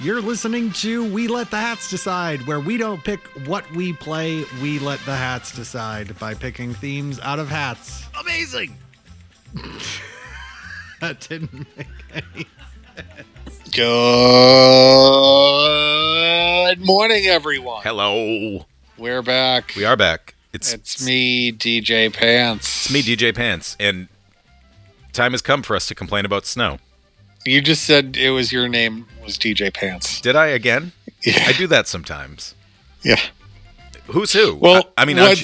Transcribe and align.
You're 0.00 0.20
listening 0.20 0.70
to 0.74 1.12
We 1.12 1.26
Let 1.26 1.50
the 1.50 1.56
Hats 1.56 1.90
Decide, 1.90 2.46
where 2.46 2.60
we 2.60 2.76
don't 2.76 3.02
pick 3.02 3.18
what 3.48 3.68
we 3.72 3.92
play, 3.92 4.44
we 4.62 4.78
let 4.78 5.00
the 5.00 5.16
hats 5.16 5.50
decide 5.52 6.16
by 6.20 6.34
picking 6.34 6.72
themes 6.72 7.18
out 7.18 7.40
of 7.40 7.48
hats. 7.48 8.04
Amazing. 8.20 8.76
That 11.00 11.20
didn't 11.20 11.52
make 11.76 11.86
any. 12.12 12.44
Good 16.68 16.84
morning, 16.84 17.26
everyone. 17.26 17.82
Hello. 17.84 18.66
We're 18.96 19.22
back. 19.22 19.74
We 19.76 19.84
are 19.84 19.96
back. 19.96 20.34
It's 20.52 20.74
It's 20.74 21.06
me, 21.06 21.52
DJ 21.52 22.12
Pants. 22.12 22.86
It's 22.86 22.92
me, 22.92 23.02
DJ 23.02 23.32
Pants, 23.32 23.76
and 23.78 24.08
time 25.12 25.30
has 25.30 25.40
come 25.40 25.62
for 25.62 25.76
us 25.76 25.86
to 25.86 25.94
complain 25.94 26.24
about 26.24 26.46
snow. 26.46 26.80
You 27.44 27.60
just 27.60 27.84
said 27.84 28.16
it 28.16 28.30
was 28.30 28.52
your 28.52 28.68
name 28.68 29.06
was 29.24 29.38
DJ 29.38 29.72
Pants. 29.72 30.20
Did 30.20 30.36
I 30.36 30.48
again? 30.48 30.92
Yeah. 31.24 31.44
I 31.46 31.52
do 31.52 31.66
that 31.68 31.86
sometimes. 31.86 32.54
Yeah. 33.02 33.20
Who's 34.06 34.32
who? 34.32 34.56
Well, 34.56 34.84
I, 34.96 35.02
I 35.02 35.04
mean, 35.04 35.18
I'm, 35.18 35.36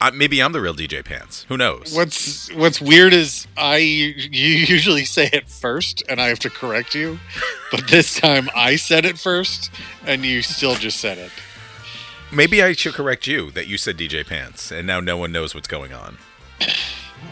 I, 0.00 0.10
maybe 0.10 0.42
I'm 0.42 0.52
the 0.52 0.60
real 0.60 0.74
DJ 0.74 1.04
Pants. 1.04 1.44
Who 1.48 1.56
knows? 1.56 1.94
What's 1.94 2.52
What's 2.54 2.80
weird 2.80 3.12
is 3.12 3.46
I 3.56 3.76
you 3.78 4.50
usually 4.66 5.04
say 5.04 5.30
it 5.32 5.48
first, 5.48 6.02
and 6.08 6.20
I 6.20 6.28
have 6.28 6.38
to 6.40 6.50
correct 6.50 6.94
you, 6.94 7.18
but 7.70 7.88
this 7.88 8.18
time 8.18 8.48
I 8.54 8.76
said 8.76 9.04
it 9.04 9.18
first, 9.18 9.70
and 10.06 10.24
you 10.24 10.42
still 10.42 10.74
just 10.74 11.00
said 11.00 11.18
it. 11.18 11.30
Maybe 12.32 12.62
I 12.62 12.72
should 12.72 12.94
correct 12.94 13.26
you 13.26 13.50
that 13.52 13.68
you 13.68 13.78
said 13.78 13.96
DJ 13.96 14.26
Pants, 14.26 14.70
and 14.70 14.86
now 14.86 15.00
no 15.00 15.16
one 15.16 15.32
knows 15.32 15.54
what's 15.54 15.68
going 15.68 15.92
on. 15.92 16.18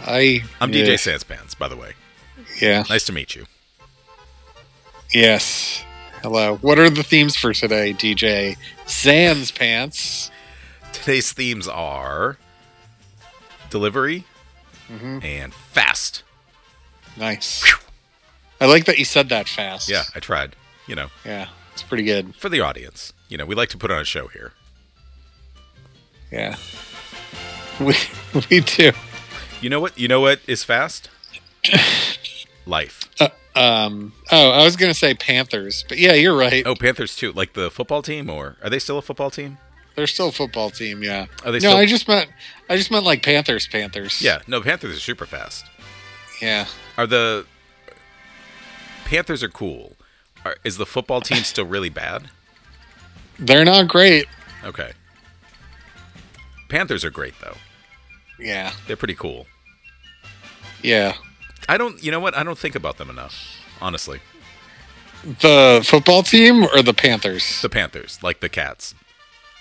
I 0.06 0.44
I'm 0.60 0.72
yeah, 0.72 0.84
DJ 0.84 0.98
Sans 0.98 1.24
Pants, 1.24 1.54
by 1.54 1.68
the 1.68 1.76
way. 1.76 1.92
Yeah. 2.60 2.84
Nice 2.88 3.04
to 3.06 3.12
meet 3.12 3.34
you. 3.34 3.46
Yes. 5.12 5.84
Hello. 6.22 6.56
What 6.56 6.78
are 6.78 6.90
the 6.90 7.02
themes 7.02 7.36
for 7.36 7.52
today, 7.52 7.92
DJ 7.92 8.56
Sans 8.86 9.50
Pants? 9.50 10.30
Today's 10.92 11.32
themes 11.32 11.68
are 11.68 12.38
delivery 13.70 14.24
Mm-hmm. 14.92 15.20
and 15.24 15.54
fast. 15.54 16.22
Nice. 17.16 17.64
I 18.60 18.66
like 18.66 18.84
that 18.84 18.98
you 18.98 19.06
said 19.06 19.30
that 19.30 19.48
fast. 19.48 19.88
Yeah, 19.88 20.02
I 20.14 20.20
tried. 20.20 20.56
You 20.86 20.94
know, 20.94 21.08
Yeah. 21.24 21.48
It's 21.72 21.82
pretty 21.82 22.04
good. 22.04 22.34
for 22.36 22.50
the 22.50 22.60
audience. 22.60 23.14
You 23.30 23.38
know, 23.38 23.46
we 23.46 23.54
like 23.54 23.70
to 23.70 23.78
put 23.78 23.90
on 23.90 23.98
a 24.00 24.04
show 24.04 24.26
here. 24.28 24.52
Yeah. 26.30 26.56
We 27.80 27.94
we 28.50 28.60
do. 28.60 28.92
You 29.60 29.68
know 29.70 29.80
what? 29.80 29.98
You 29.98 30.06
know 30.06 30.20
what 30.20 30.38
is 30.46 30.62
fast? 30.62 31.10
Life. 32.66 33.08
Um. 33.56 34.12
Oh, 34.32 34.50
I 34.50 34.64
was 34.64 34.76
gonna 34.76 34.94
say 34.94 35.14
Panthers, 35.14 35.84
but 35.88 35.98
yeah, 35.98 36.14
you're 36.14 36.36
right. 36.36 36.66
Oh, 36.66 36.74
Panthers 36.74 37.14
too. 37.14 37.32
Like 37.32 37.52
the 37.52 37.70
football 37.70 38.02
team, 38.02 38.28
or 38.28 38.56
are 38.62 38.70
they 38.70 38.78
still 38.78 38.98
a 38.98 39.02
football 39.02 39.30
team? 39.30 39.58
They're 39.94 40.06
still 40.06 40.28
a 40.28 40.32
football 40.32 40.70
team. 40.70 41.02
Yeah. 41.02 41.26
Are 41.44 41.52
they 41.52 41.58
no, 41.58 41.70
still? 41.70 41.76
I 41.76 41.86
just 41.86 42.08
meant 42.08 42.30
I 42.68 42.76
just 42.76 42.90
meant 42.90 43.04
like 43.04 43.22
Panthers. 43.22 43.66
Panthers. 43.66 44.20
yeah, 44.20 44.40
no. 44.46 44.60
Panthers 44.60 44.96
are 44.96 45.00
super 45.00 45.26
fast. 45.26 45.64
Yeah. 46.42 46.66
Are 46.98 47.06
the 47.06 47.46
Panthers 49.04 49.42
are 49.42 49.48
cool? 49.48 49.96
Are, 50.44 50.56
is 50.64 50.76
the 50.76 50.86
football 50.86 51.20
team 51.20 51.38
still 51.44 51.66
really 51.66 51.90
bad? 51.90 52.30
They're 53.38 53.64
not 53.64 53.88
great. 53.88 54.26
Okay. 54.64 54.92
Panthers 56.68 57.04
are 57.04 57.10
great 57.10 57.34
though. 57.40 57.56
Yeah. 58.38 58.72
They're 58.86 58.96
pretty 58.96 59.14
cool. 59.14 59.46
Yeah. 60.82 61.14
I 61.68 61.76
don't. 61.78 62.02
You 62.02 62.10
know 62.10 62.20
what? 62.20 62.36
I 62.36 62.42
don't 62.42 62.58
think 62.58 62.74
about 62.74 62.98
them 62.98 63.10
enough. 63.10 63.34
Honestly, 63.80 64.20
The 65.40 65.84
football 65.86 66.22
team 66.22 66.64
or 66.64 66.82
the 66.82 66.94
Panthers? 66.94 67.60
the 67.62 67.68
Panthers, 67.68 68.18
like 68.22 68.40
the 68.40 68.48
Cats. 68.48 68.94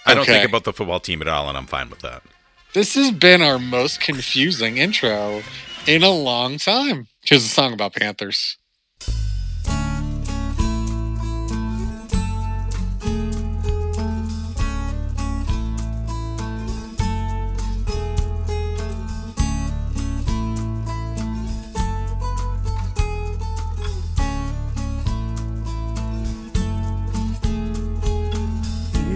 I 0.05 0.13
don't 0.13 0.23
Okay. 0.23 0.33
think 0.33 0.49
about 0.49 0.65
the 0.65 0.73
football 0.73 0.99
team 0.99 1.21
at 1.21 1.27
all, 1.27 1.47
and 1.49 1.57
I'm 1.57 1.65
fine 1.67 1.89
with 1.89 1.99
that. 1.99 2.23
This 2.73 2.95
has 2.95 3.11
been 3.11 3.41
our 3.41 3.57
most 3.59 3.99
confusing 4.01 4.77
intro 4.77 5.43
in 5.87 6.03
a 6.03 6.09
long 6.09 6.57
time. 6.57 7.07
Here's 7.23 7.45
a 7.45 7.49
song 7.49 7.71
about 7.73 7.93
Panthers. 7.93 8.57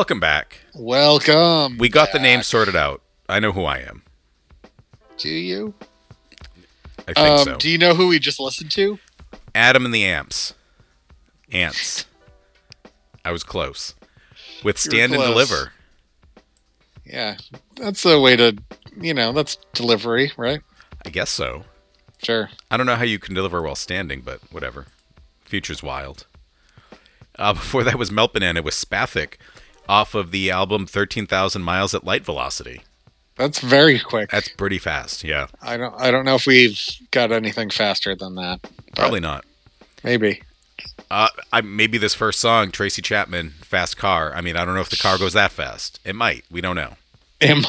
Welcome 0.00 0.18
back. 0.18 0.60
Welcome. 0.74 1.76
We 1.76 1.90
got 1.90 2.10
the 2.10 2.18
name 2.18 2.42
sorted 2.42 2.74
out. 2.74 3.02
I 3.28 3.38
know 3.38 3.52
who 3.52 3.64
I 3.64 3.80
am. 3.80 4.02
Do 5.18 5.28
you? 5.28 5.74
I 7.06 7.12
think 7.12 7.18
Um, 7.18 7.44
so. 7.44 7.56
Do 7.58 7.68
you 7.68 7.76
know 7.76 7.92
who 7.94 8.08
we 8.08 8.18
just 8.18 8.40
listened 8.40 8.70
to? 8.70 8.98
Adam 9.54 9.84
and 9.84 9.92
the 9.92 10.06
Amps. 10.06 10.54
Ants. 11.52 12.06
I 13.26 13.30
was 13.30 13.44
close. 13.44 13.94
With 14.64 14.78
Stand 14.78 15.12
and. 15.12 15.22
Deliver. 15.22 15.72
Yeah, 17.04 17.36
that's 17.76 18.06
a 18.06 18.18
way 18.18 18.36
to, 18.36 18.56
you 18.98 19.12
know, 19.12 19.32
that's 19.32 19.58
delivery, 19.74 20.32
right? 20.38 20.62
I 21.04 21.10
guess 21.10 21.28
so. 21.28 21.64
Sure. 22.22 22.48
I 22.70 22.78
don't 22.78 22.86
know 22.86 22.96
how 22.96 23.04
you 23.04 23.18
can 23.18 23.34
deliver 23.34 23.60
while 23.60 23.74
standing, 23.74 24.22
but 24.22 24.40
whatever. 24.50 24.86
Future's 25.44 25.82
wild. 25.82 26.24
Uh, 27.38 27.52
before 27.52 27.84
that 27.84 27.98
was 27.98 28.10
Melt 28.10 28.32
Banana 28.32 28.62
with 28.62 28.72
Spathic 28.72 29.38
off 29.88 30.14
of 30.14 30.30
the 30.30 30.50
album 30.50 30.86
13,000 30.86 31.62
Miles 31.62 31.94
at 31.94 32.04
Light 32.04 32.24
Velocity. 32.24 32.82
That's 33.36 33.60
very 33.60 33.98
quick. 33.98 34.30
That's 34.30 34.48
pretty 34.48 34.78
fast, 34.78 35.24
yeah. 35.24 35.46
I 35.62 35.78
don't. 35.78 35.98
I 35.98 36.10
don't 36.10 36.26
know 36.26 36.34
if 36.34 36.46
we've 36.46 36.78
got 37.10 37.32
anything 37.32 37.70
faster 37.70 38.14
than 38.14 38.34
that. 38.34 38.60
Probably 38.94 39.20
not. 39.20 39.46
Maybe. 40.04 40.42
Uh, 41.10 41.28
I, 41.52 41.62
maybe 41.62 41.96
this 41.96 42.14
first 42.14 42.38
song, 42.38 42.70
Tracy 42.70 43.00
Chapman, 43.00 43.54
Fast 43.62 43.96
Car. 43.96 44.34
I 44.34 44.42
mean, 44.42 44.56
I 44.56 44.64
don't 44.66 44.74
know 44.74 44.82
if 44.82 44.90
the 44.90 44.96
car 44.96 45.16
goes 45.16 45.32
that 45.32 45.52
fast. 45.52 46.00
It 46.04 46.14
might. 46.14 46.44
We 46.50 46.60
don't 46.60 46.76
know. 46.76 46.96
It, 47.40 47.66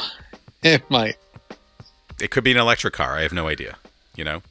it 0.62 0.90
might. 0.90 1.16
It 2.22 2.32
could 2.32 2.44
be 2.44 2.52
an 2.52 2.58
electric 2.58 2.94
car. 2.94 3.18
I 3.18 3.22
have 3.22 3.34
no 3.34 3.48
idea. 3.48 3.78
You 4.16 4.26
know? 4.26 4.42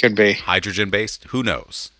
Could 0.00 0.16
be. 0.16 0.32
Hydrogen 0.32 0.88
based? 0.90 1.24
Who 1.24 1.42
knows? 1.42 1.90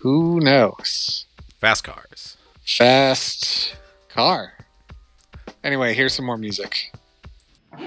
Who 0.00 0.38
knows? 0.40 1.24
Fast 1.58 1.84
cars. 1.84 2.36
Fast 2.64 3.74
car. 4.16 4.54
Anyway, 5.62 5.92
here's 5.92 6.14
some 6.14 6.24
more 6.24 6.38
music. 6.38 6.90
Two 7.76 7.86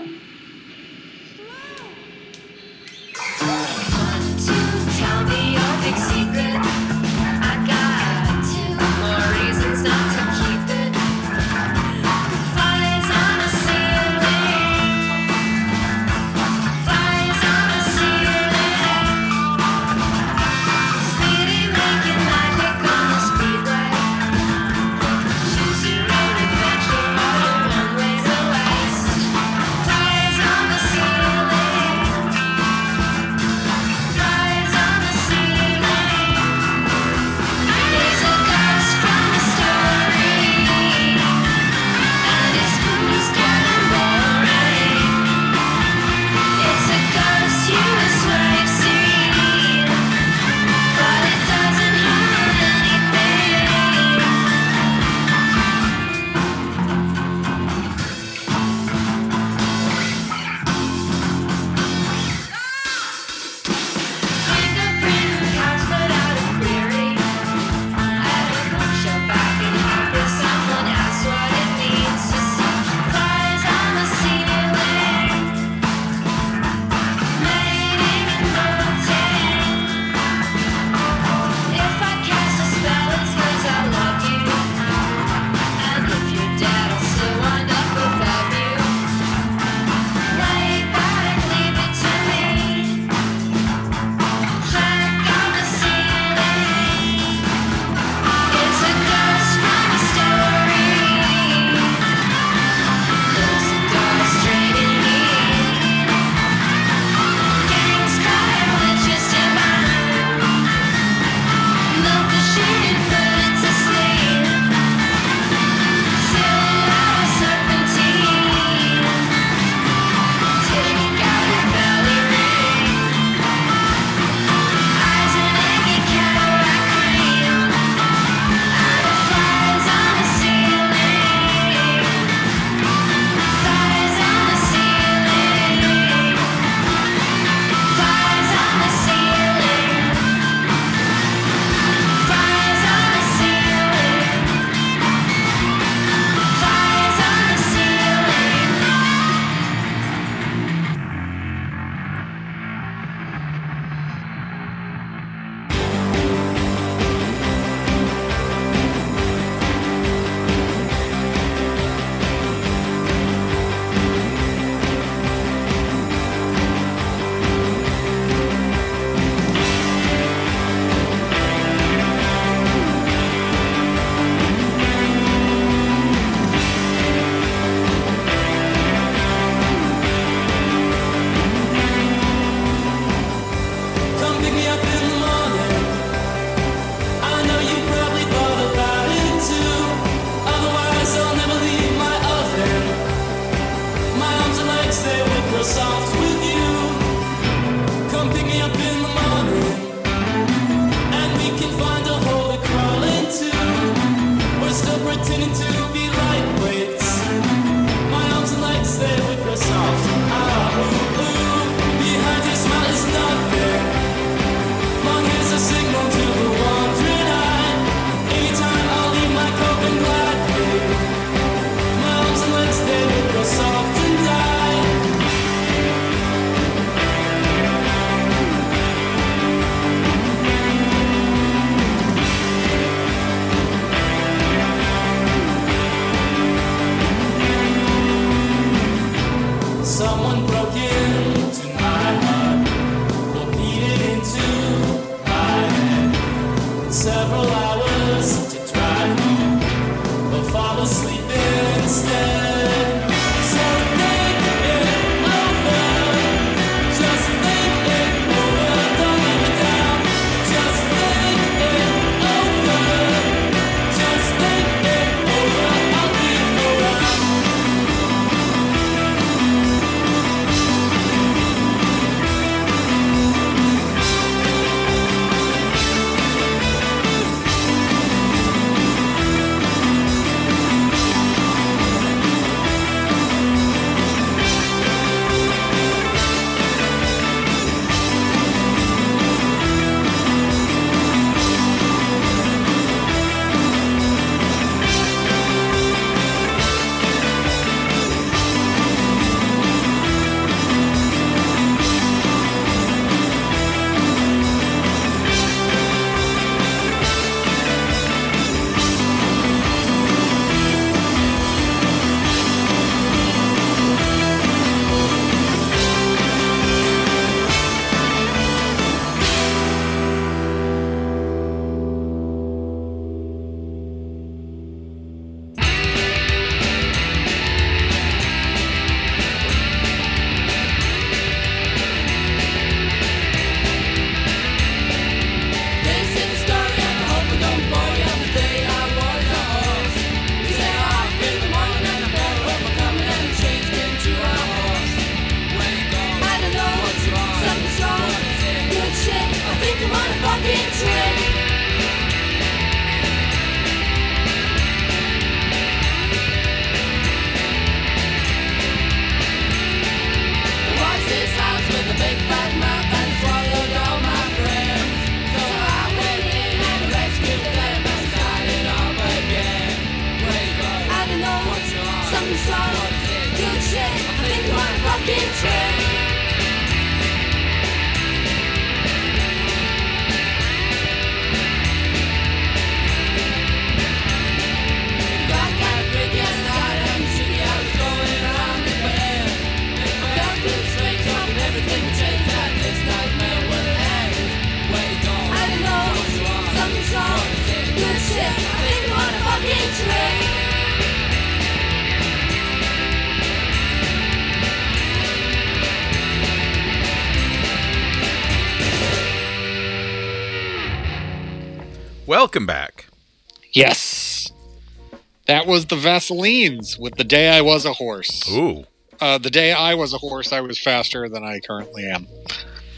was 415.59 415.65
the 415.65 415.75
Vaselines 415.75 416.79
with 416.79 416.95
the 416.95 417.03
day 417.03 417.29
I 417.29 417.41
was 417.41 417.65
a 417.65 417.73
horse. 417.73 418.23
Ooh, 418.31 418.63
Uh, 419.01 419.17
the 419.17 419.29
day 419.29 419.51
I 419.51 419.73
was 419.75 419.93
a 419.93 419.97
horse, 419.97 420.31
I 420.31 420.39
was 420.41 420.57
faster 420.59 421.07
than 421.09 421.23
I 421.23 421.39
currently 421.39 421.85
am. 421.85 422.07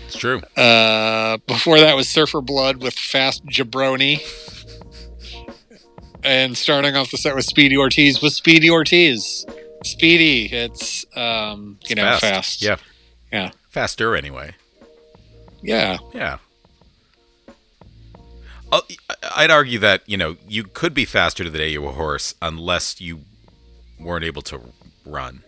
it's 0.07 0.17
true. 0.17 0.39
Uh, 0.57 1.37
before 1.47 1.79
that 1.79 1.95
was 1.95 2.07
Surfer 2.09 2.41
Blood 2.41 2.77
with 2.81 2.93
Fast 2.95 3.45
Jabroni. 3.45 4.19
And 6.23 6.55
starting 6.57 6.95
off 6.95 7.09
the 7.11 7.17
set 7.17 7.35
with 7.35 7.45
Speedy 7.45 7.75
Ortiz 7.77 8.21
with 8.21 8.33
Speedy 8.33 8.69
Ortiz. 8.69 9.45
Speedy, 9.83 10.45
it's 10.45 11.05
um, 11.15 11.79
you 11.87 11.95
know, 11.95 12.15
fast. 12.17 12.61
Yeah. 12.61 12.77
Yeah. 13.33 13.51
Faster 13.69 14.15
anyway. 14.15 14.53
Yeah. 15.63 15.97
Yeah. 16.13 16.37
Oh, 18.71 18.81
I'll- 19.09 19.15
I'd 19.35 19.51
argue 19.51 19.79
that, 19.79 20.03
you 20.07 20.17
know, 20.17 20.37
you 20.47 20.63
could 20.63 20.93
be 20.93 21.05
faster 21.05 21.43
to 21.43 21.49
the 21.49 21.57
day 21.57 21.69
you 21.69 21.81
were 21.81 21.89
a 21.89 21.93
horse 21.93 22.35
unless 22.41 22.99
you 23.01 23.21
weren't 23.99 24.25
able 24.25 24.41
to 24.43 24.61
run. 25.05 25.43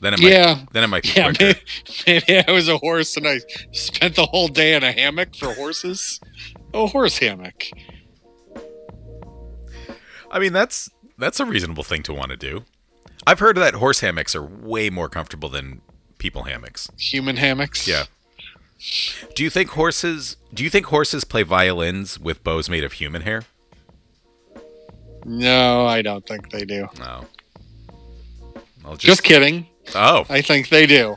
Then 0.00 0.14
it 0.14 0.20
might, 0.20 0.32
Yeah. 0.32 0.64
then 0.72 0.82
it 0.84 0.88
might 0.88 1.02
be 1.04 1.10
Yeah, 1.14 1.32
maybe, 1.38 1.60
maybe 2.06 2.44
I 2.48 2.50
was 2.50 2.68
a 2.68 2.76
horse 2.78 3.16
and 3.16 3.26
I 3.28 3.40
spent 3.72 4.16
the 4.16 4.26
whole 4.26 4.48
day 4.48 4.74
in 4.74 4.82
a 4.82 4.90
hammock 4.90 5.36
for 5.36 5.54
horses. 5.54 6.18
A 6.74 6.86
horse 6.88 7.18
hammock. 7.18 7.66
I 10.30 10.38
mean, 10.38 10.52
that's 10.52 10.90
that's 11.18 11.38
a 11.40 11.44
reasonable 11.44 11.84
thing 11.84 12.02
to 12.04 12.14
want 12.14 12.30
to 12.30 12.36
do. 12.36 12.64
I've 13.26 13.38
heard 13.38 13.56
that 13.58 13.74
horse 13.74 14.00
hammocks 14.00 14.34
are 14.34 14.42
way 14.42 14.90
more 14.90 15.08
comfortable 15.08 15.48
than 15.48 15.82
people 16.18 16.44
hammocks. 16.44 16.88
Human 16.98 17.36
hammocks. 17.36 17.86
Yeah. 17.86 18.04
Do 19.34 19.44
you 19.44 19.50
think 19.50 19.70
horses 19.70 20.36
do 20.52 20.64
you 20.64 20.70
think 20.70 20.86
horses 20.86 21.24
play 21.24 21.42
violins 21.42 22.18
with 22.18 22.42
bows 22.42 22.68
made 22.68 22.84
of 22.84 22.94
human 22.94 23.22
hair? 23.22 23.44
No, 25.24 25.86
I 25.86 26.02
don't 26.02 26.26
think 26.26 26.50
they 26.50 26.64
do. 26.64 26.88
No. 26.98 27.26
Just, 28.90 29.00
just, 29.00 29.22
kidding. 29.22 29.68
Oh, 29.94 30.26
I 30.28 30.42
think 30.42 30.68
they 30.68 30.86
do. 30.86 31.14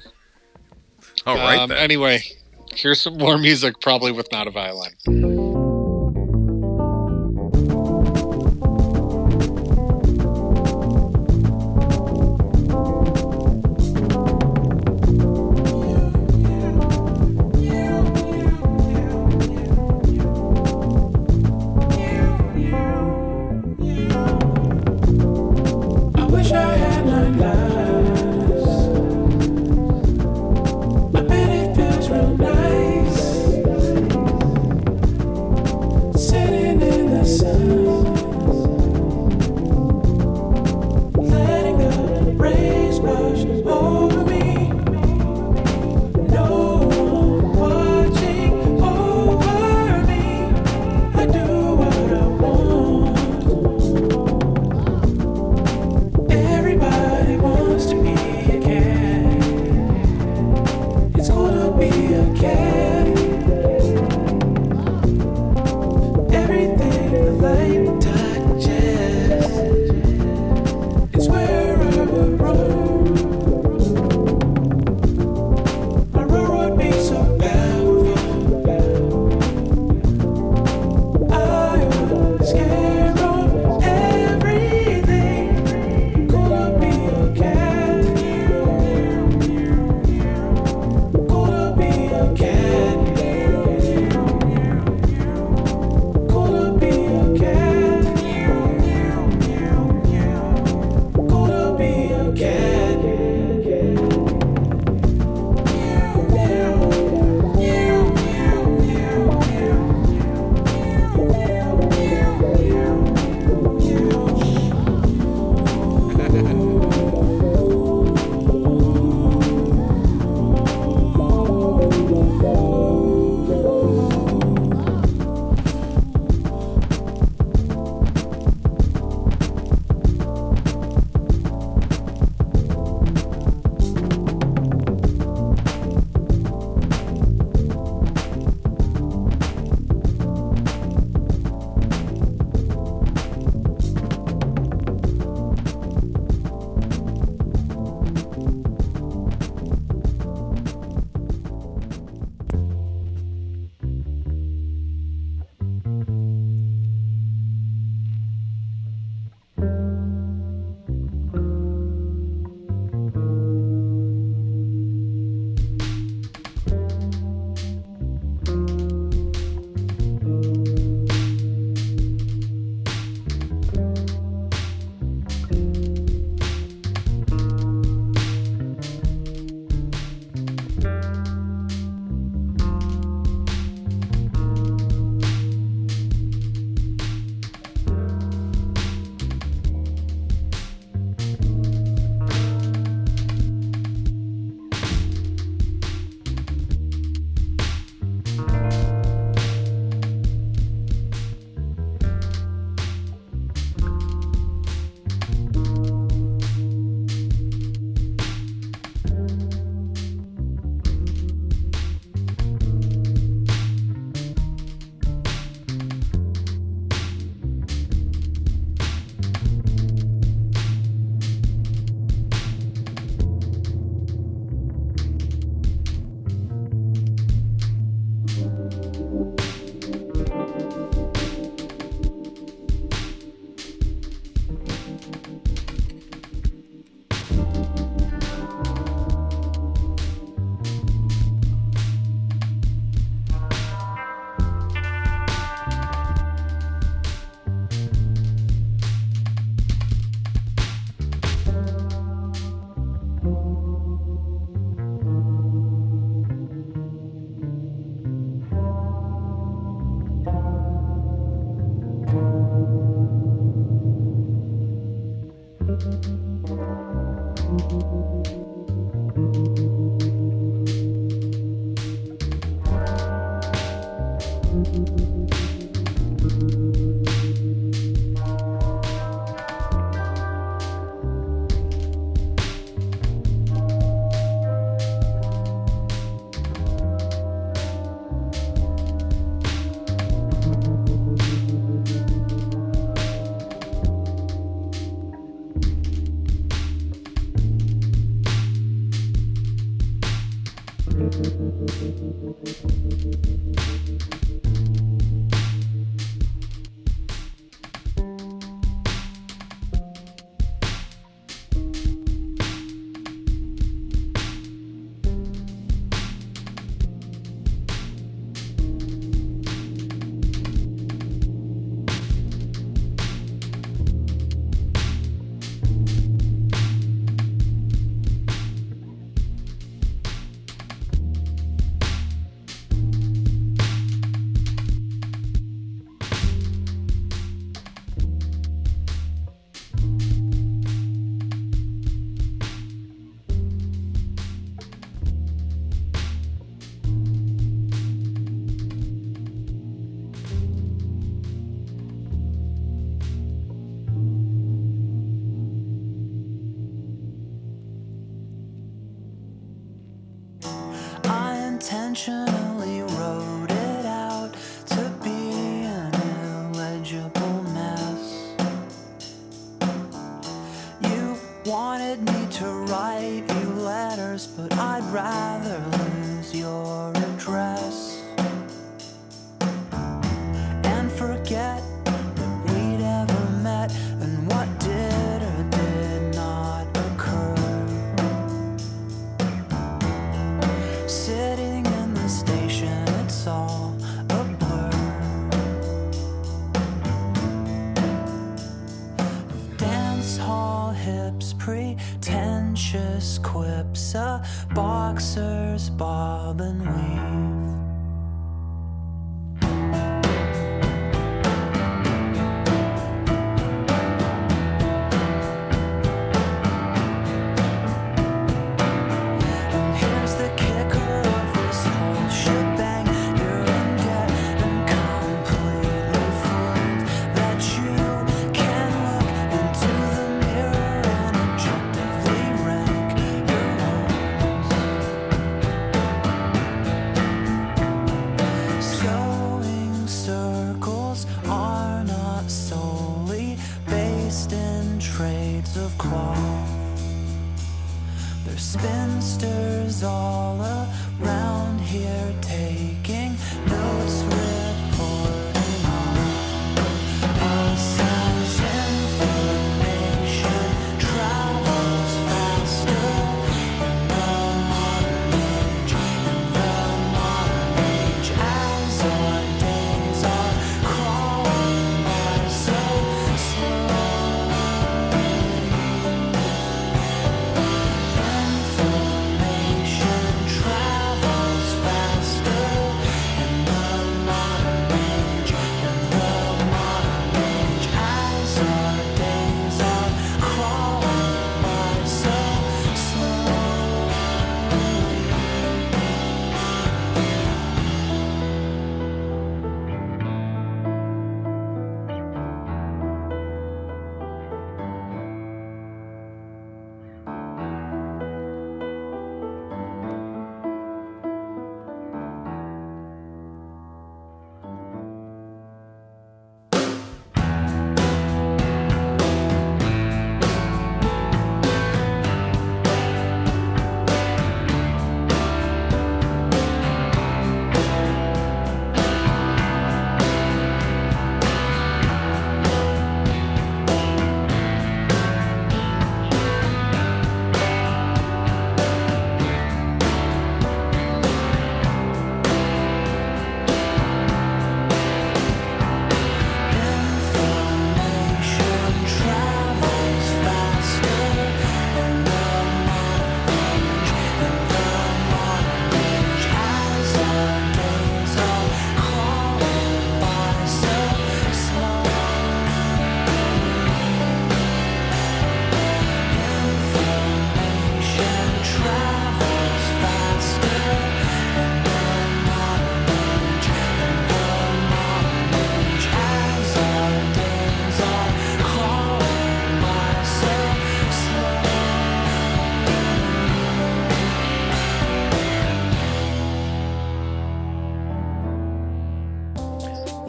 all 1.25 1.35
right 1.35 1.59
um, 1.59 1.69
then. 1.69 1.79
Anyway, 1.79 2.21
here's 2.75 3.01
some 3.01 3.17
more 3.17 3.37
music, 3.39 3.81
probably 3.81 4.11
with 4.11 4.31
not 4.31 4.47
a 4.47 4.51
violin. 4.51 4.93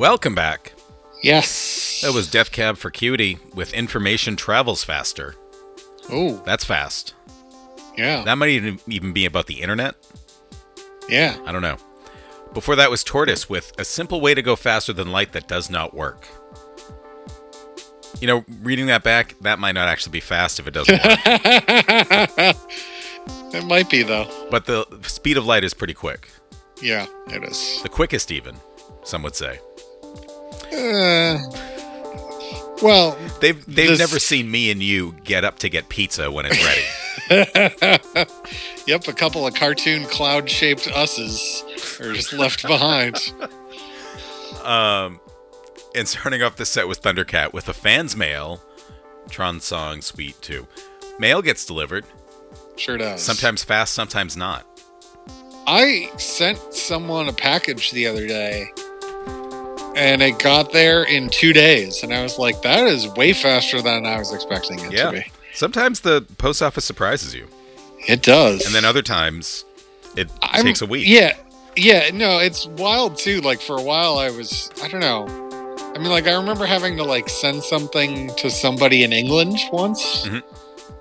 Welcome 0.07 0.37
back. 0.37 0.73
Yes. 1.21 2.01
That 2.03 2.14
was 2.14 2.31
Death 2.31 2.53
Cab 2.53 2.77
for 2.77 2.92
Cutie 2.92 3.40
with 3.55 3.75
Information 3.75 4.37
Travels 4.37 4.85
Faster. 4.85 5.35
Oh, 6.09 6.40
That's 6.47 6.64
fast. 6.64 7.14
yeah. 7.99 8.23
That 8.23 8.38
might 8.38 8.51
even 8.51 8.79
even 8.87 9.12
be 9.12 9.25
about 9.27 9.49
the 9.49 9.61
internet. 9.62 9.97
yeah. 11.09 11.37
I 11.45 11.51
don't 11.51 11.61
know. 11.61 11.77
Before 12.55 12.77
that 12.77 12.88
was 12.88 13.03
Tortoise 13.03 13.49
with 13.51 13.73
a 13.81 13.85
simple 13.85 14.21
way 14.21 14.33
to 14.33 14.42
go 14.42 14.55
faster 14.55 14.92
than 14.92 15.11
light 15.11 15.33
that 15.33 15.49
does 15.49 15.71
not 15.71 15.92
work. 15.92 16.29
You 18.21 18.29
know, 18.29 18.45
reading 18.62 18.87
that 18.87 19.03
back, 19.03 19.35
that 19.40 19.59
might 19.59 19.73
not 19.73 19.88
actually 19.88 20.12
be 20.12 20.21
fast 20.21 20.61
if 20.61 20.69
it 20.69 20.71
doesn't 20.71 21.05
work. 21.05 22.57
It 23.53 23.64
might 23.64 23.90
be 23.90 24.05
though. 24.05 24.29
but 24.53 24.66
the 24.66 24.87
speed 25.03 25.37
of 25.37 25.45
light 25.47 25.64
is 25.64 25.75
pretty 25.75 25.95
quick. 25.95 26.29
Yeah, 26.81 27.07
it 27.27 27.42
is. 27.42 27.83
The 27.83 27.88
quickest, 27.88 28.31
even, 28.31 28.55
some 29.03 29.25
would 29.25 29.35
say. 29.35 29.59
Uh, 30.76 31.38
well, 32.82 33.16
They've 33.40 33.64
they've 33.66 33.88
This- 33.90 33.98
never 33.98 34.18
seen 34.18 34.50
me 34.50 34.70
and 34.70 34.82
you 34.82 35.14
get 35.24 35.44
up 35.44 35.58
to 35.60 35.68
get 35.68 35.88
pizza 35.88 36.30
when 36.30 36.46
it's 36.48 36.62
ready. 36.62 36.84
yep, 38.86 39.08
a 39.08 39.12
couple 39.12 39.46
of 39.46 39.54
cartoon 39.54 40.04
cloud-shaped 40.06 40.86
us's 40.94 41.64
are 42.00 42.12
just 42.12 42.32
left 42.32 42.62
behind. 42.66 43.16
um, 44.64 45.18
and 45.94 46.06
starting 46.06 46.42
off 46.42 46.56
the 46.56 46.66
set 46.66 46.86
with 46.88 47.02
Thundercat 47.02 47.52
with 47.52 47.68
a 47.68 47.72
fan's 47.74 48.16
mail, 48.16 48.60
Tron 49.30 49.60
song 49.60 50.02
Suite 50.02 50.36
2. 50.42 50.66
Mail 51.18 51.40
gets 51.42 51.64
delivered, 51.64 52.04
Sure 52.76 52.98
does. 52.98 53.22
sometimes 53.22 53.64
fast, 53.64 53.94
sometimes 53.94 54.36
not. 54.36 54.66
I 55.66 56.10
sent 56.18 56.58
someone 56.74 57.28
a 57.28 57.32
package 57.32 57.90
the 57.90 58.06
other 58.06 58.26
day 58.26 58.68
and 59.96 60.22
it 60.22 60.38
got 60.38 60.72
there 60.72 61.02
in 61.04 61.28
two 61.30 61.52
days. 61.52 62.02
And 62.04 62.12
I 62.14 62.22
was 62.22 62.38
like, 62.38 62.62
that 62.62 62.87
is 62.87 63.09
way 63.16 63.32
faster 63.32 63.80
than 63.82 64.06
I 64.06 64.18
was 64.18 64.32
expecting 64.32 64.78
it 64.80 64.92
Yeah. 64.92 65.06
to 65.06 65.12
be. 65.12 65.24
Sometimes 65.54 66.00
the 66.00 66.22
post 66.38 66.62
office 66.62 66.85
surprises 66.85 67.35
you, 67.35 67.48
It 68.06 68.22
does. 68.22 68.64
and 68.66 68.74
then 68.74 68.85
other 68.85 69.02
times 69.02 69.64
it 70.16 70.28
I'm- 70.42 70.64
takes 70.64 70.82
a 70.82 70.87
week. 70.87 71.06
Yeah. 71.09 71.35
Yeah, 71.78 72.11
no, 72.12 72.38
it's 72.38 72.66
wild 72.66 73.18
too. 73.18 73.40
Like 73.42 73.61
for 73.61 73.76
a 73.76 73.82
while, 73.82 74.16
I 74.18 74.30
was, 74.30 74.70
I 74.82 74.88
don't 74.88 75.00
know. 75.00 75.26
I 75.94 75.98
mean, 75.98 76.09
like 76.11 76.26
I 76.26 76.35
remember 76.35 76.64
having 76.66 76.96
to 76.98 77.04
like 77.04 77.28
send 77.28 77.62
something 77.62 78.30
to 78.37 78.50
somebody 78.50 79.02
in 79.02 79.12
England 79.12 79.59
once, 79.72 80.26
Mhm. 80.26 80.42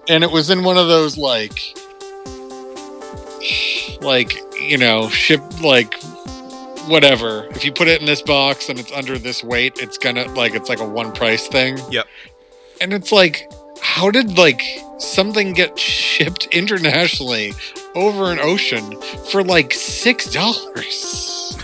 and 0.09 0.23
it 0.23 0.31
was 0.31 0.49
in 0.49 0.63
one 0.63 0.77
of 0.77 0.87
those 0.87 1.17
like, 1.17 1.59
like 4.01 4.33
you 4.59 4.77
know, 4.77 5.09
ship 5.09 5.41
like 5.61 5.95
whatever. 6.87 7.47
If 7.51 7.65
you 7.65 7.71
put 7.71 7.87
it 7.87 7.99
in 7.99 8.05
this 8.05 8.21
box 8.21 8.69
and 8.69 8.79
it's 8.79 8.91
under 8.91 9.17
this 9.17 9.43
weight, 9.43 9.79
it's 9.79 9.97
gonna 9.97 10.25
like 10.33 10.53
it's 10.53 10.69
like 10.69 10.79
a 10.79 10.87
one 10.87 11.11
price 11.11 11.47
thing. 11.47 11.77
Yep. 11.91 12.07
And 12.81 12.93
it's 12.93 13.11
like, 13.11 13.49
how 13.81 14.11
did 14.11 14.37
like 14.37 14.61
something 14.97 15.53
get 15.53 15.77
shipped 15.79 16.45
internationally 16.51 17.53
over 17.95 18.31
an 18.31 18.39
ocean 18.39 18.99
for 19.31 19.43
like 19.43 19.73
six 19.73 20.31
dollars 20.31 21.57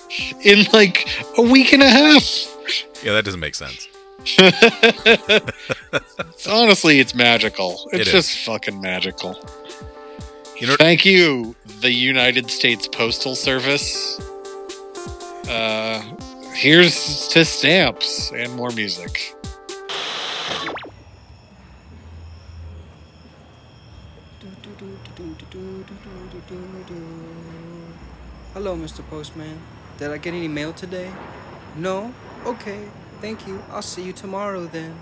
in 0.44 0.66
like 0.72 1.08
a 1.38 1.42
week 1.42 1.72
and 1.72 1.82
a 1.82 1.88
half? 1.88 2.22
Yeah, 3.02 3.12
that 3.12 3.24
doesn't 3.24 3.40
make 3.40 3.54
sense. 3.54 3.88
It's- 4.38 5.52
honestly, 6.48 7.00
it's 7.00 7.14
magical. 7.14 7.88
It's 7.92 8.08
It 8.08 8.12
just 8.12 8.44
fucking 8.44 8.80
magical. 8.80 9.38
You 10.58 10.66
know- 10.66 10.76
Thank 10.76 11.04
you, 11.04 11.54
the 11.80 11.92
United 11.92 12.50
States 12.50 12.88
Postal 12.88 13.36
Service. 13.36 14.20
Uh, 15.48 16.02
here's 16.52 17.26
to 17.28 17.42
stamps 17.42 18.30
and 18.32 18.52
more 18.54 18.70
music. 18.70 19.34
Hello, 28.52 28.76
Mr. 28.76 29.02
Postman. 29.08 29.58
Did 29.96 30.10
I 30.10 30.18
get 30.18 30.34
any 30.34 30.48
mail 30.48 30.74
today? 30.74 31.10
No? 31.76 32.12
Okay, 32.44 32.84
thank 33.22 33.46
you. 33.46 33.62
I'll 33.70 33.80
see 33.80 34.02
you 34.02 34.12
tomorrow 34.12 34.66
then. 34.66 34.94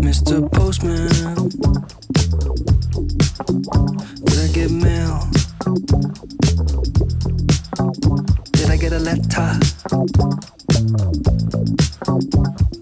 Mr. 0.00 0.50
Postman. 0.52 1.08
Did 4.24 4.38
I 4.38 4.48
get 4.52 4.70
mail? 4.70 5.28
Did 8.52 8.70
I 8.70 8.76
get 8.76 8.92
a 8.92 8.98
letter? 8.98 9.58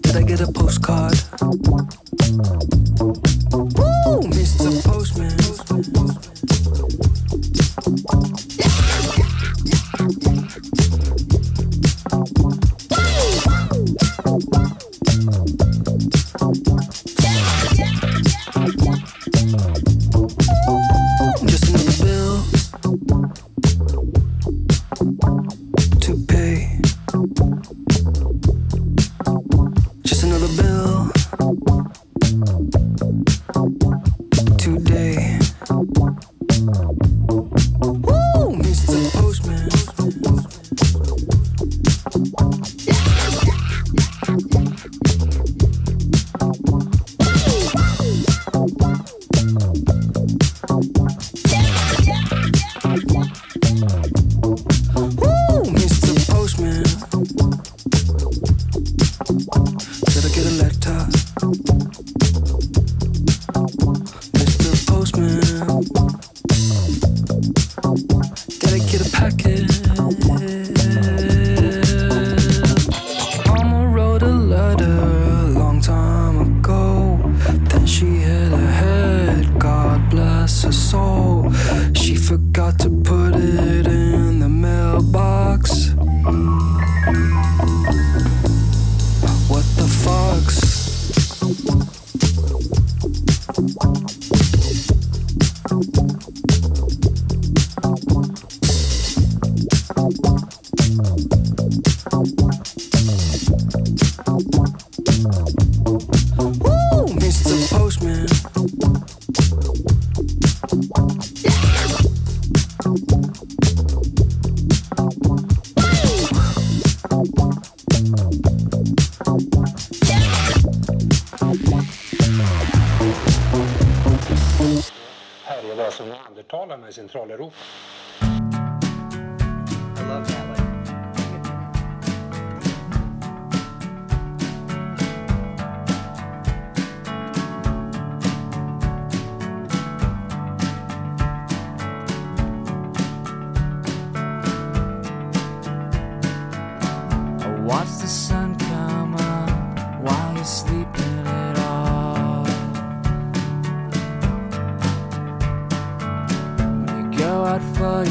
Did 0.01 0.15
I 0.15 0.21
get 0.23 0.41
a 0.41 0.51
postcard? 0.51 1.15
Woo, 3.51 4.21
Mr. 4.29 4.83
Postman. 4.83 5.37
Just 16.47 16.66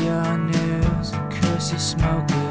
your 0.03 0.39
news, 0.39 1.13
curse 1.31 1.71
your 1.71 1.81
smoker's 1.81 2.46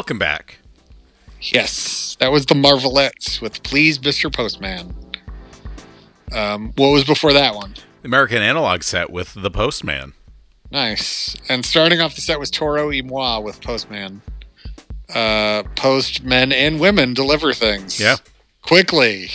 Welcome 0.00 0.18
back. 0.18 0.56
Yes, 1.42 2.16
that 2.20 2.32
was 2.32 2.46
the 2.46 2.54
Marvelettes 2.54 3.42
with 3.42 3.62
"Please, 3.62 3.98
Mr. 3.98 4.32
Postman." 4.34 4.94
Um, 6.32 6.72
what 6.76 6.88
was 6.88 7.04
before 7.04 7.34
that 7.34 7.54
one? 7.54 7.74
American 8.02 8.38
Analog 8.40 8.82
set 8.82 9.10
with 9.10 9.34
The 9.34 9.50
Postman. 9.50 10.14
Nice. 10.70 11.36
And 11.50 11.66
starting 11.66 12.00
off 12.00 12.14
the 12.14 12.22
set 12.22 12.40
was 12.40 12.50
Toro 12.50 12.88
y 12.88 13.02
Moi 13.04 13.40
with 13.40 13.60
Postman. 13.60 14.22
Uh, 15.14 15.64
post 15.76 16.22
men 16.24 16.50
and 16.50 16.80
women 16.80 17.12
deliver 17.12 17.52
things. 17.52 18.00
Yeah. 18.00 18.16
Quickly. 18.62 19.28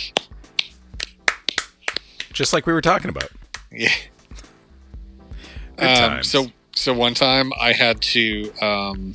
Just 2.32 2.52
like 2.52 2.66
we 2.66 2.72
were 2.72 2.80
talking 2.82 3.08
about. 3.10 3.30
Yeah. 3.70 3.92
Good 5.76 5.86
Um, 5.88 5.96
times. 6.10 6.28
so 6.28 6.48
so 6.74 6.92
one 6.92 7.14
time 7.14 7.52
I 7.60 7.72
had 7.72 8.00
to 8.02 8.52
um, 8.60 9.14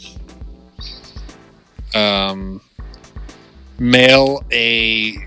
um, 1.95 2.61
mail 3.79 4.43
a 4.51 5.17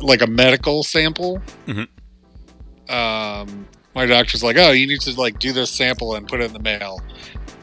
like 0.00 0.22
a 0.22 0.26
medical 0.26 0.82
sample. 0.82 1.40
Mhm. 1.66 1.88
Um, 2.88 3.68
my 3.94 4.06
doctor's 4.06 4.42
like, 4.42 4.56
"Oh, 4.58 4.70
you 4.72 4.86
need 4.86 5.00
to 5.02 5.12
like 5.20 5.38
do 5.38 5.52
this 5.52 5.70
sample 5.70 6.14
and 6.14 6.26
put 6.26 6.40
it 6.40 6.44
in 6.44 6.52
the 6.52 6.58
mail." 6.60 7.00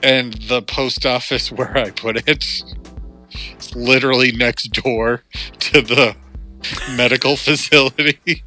And 0.03 0.33
the 0.33 0.61
post 0.61 1.05
office 1.05 1.51
where 1.51 1.77
I 1.77 1.89
put 1.91 2.17
it, 2.17 2.23
it's 2.27 3.75
literally 3.75 4.31
next 4.31 4.67
door 4.73 5.23
to 5.59 5.81
the 5.81 6.15
medical 6.95 7.35
facility 7.47 8.43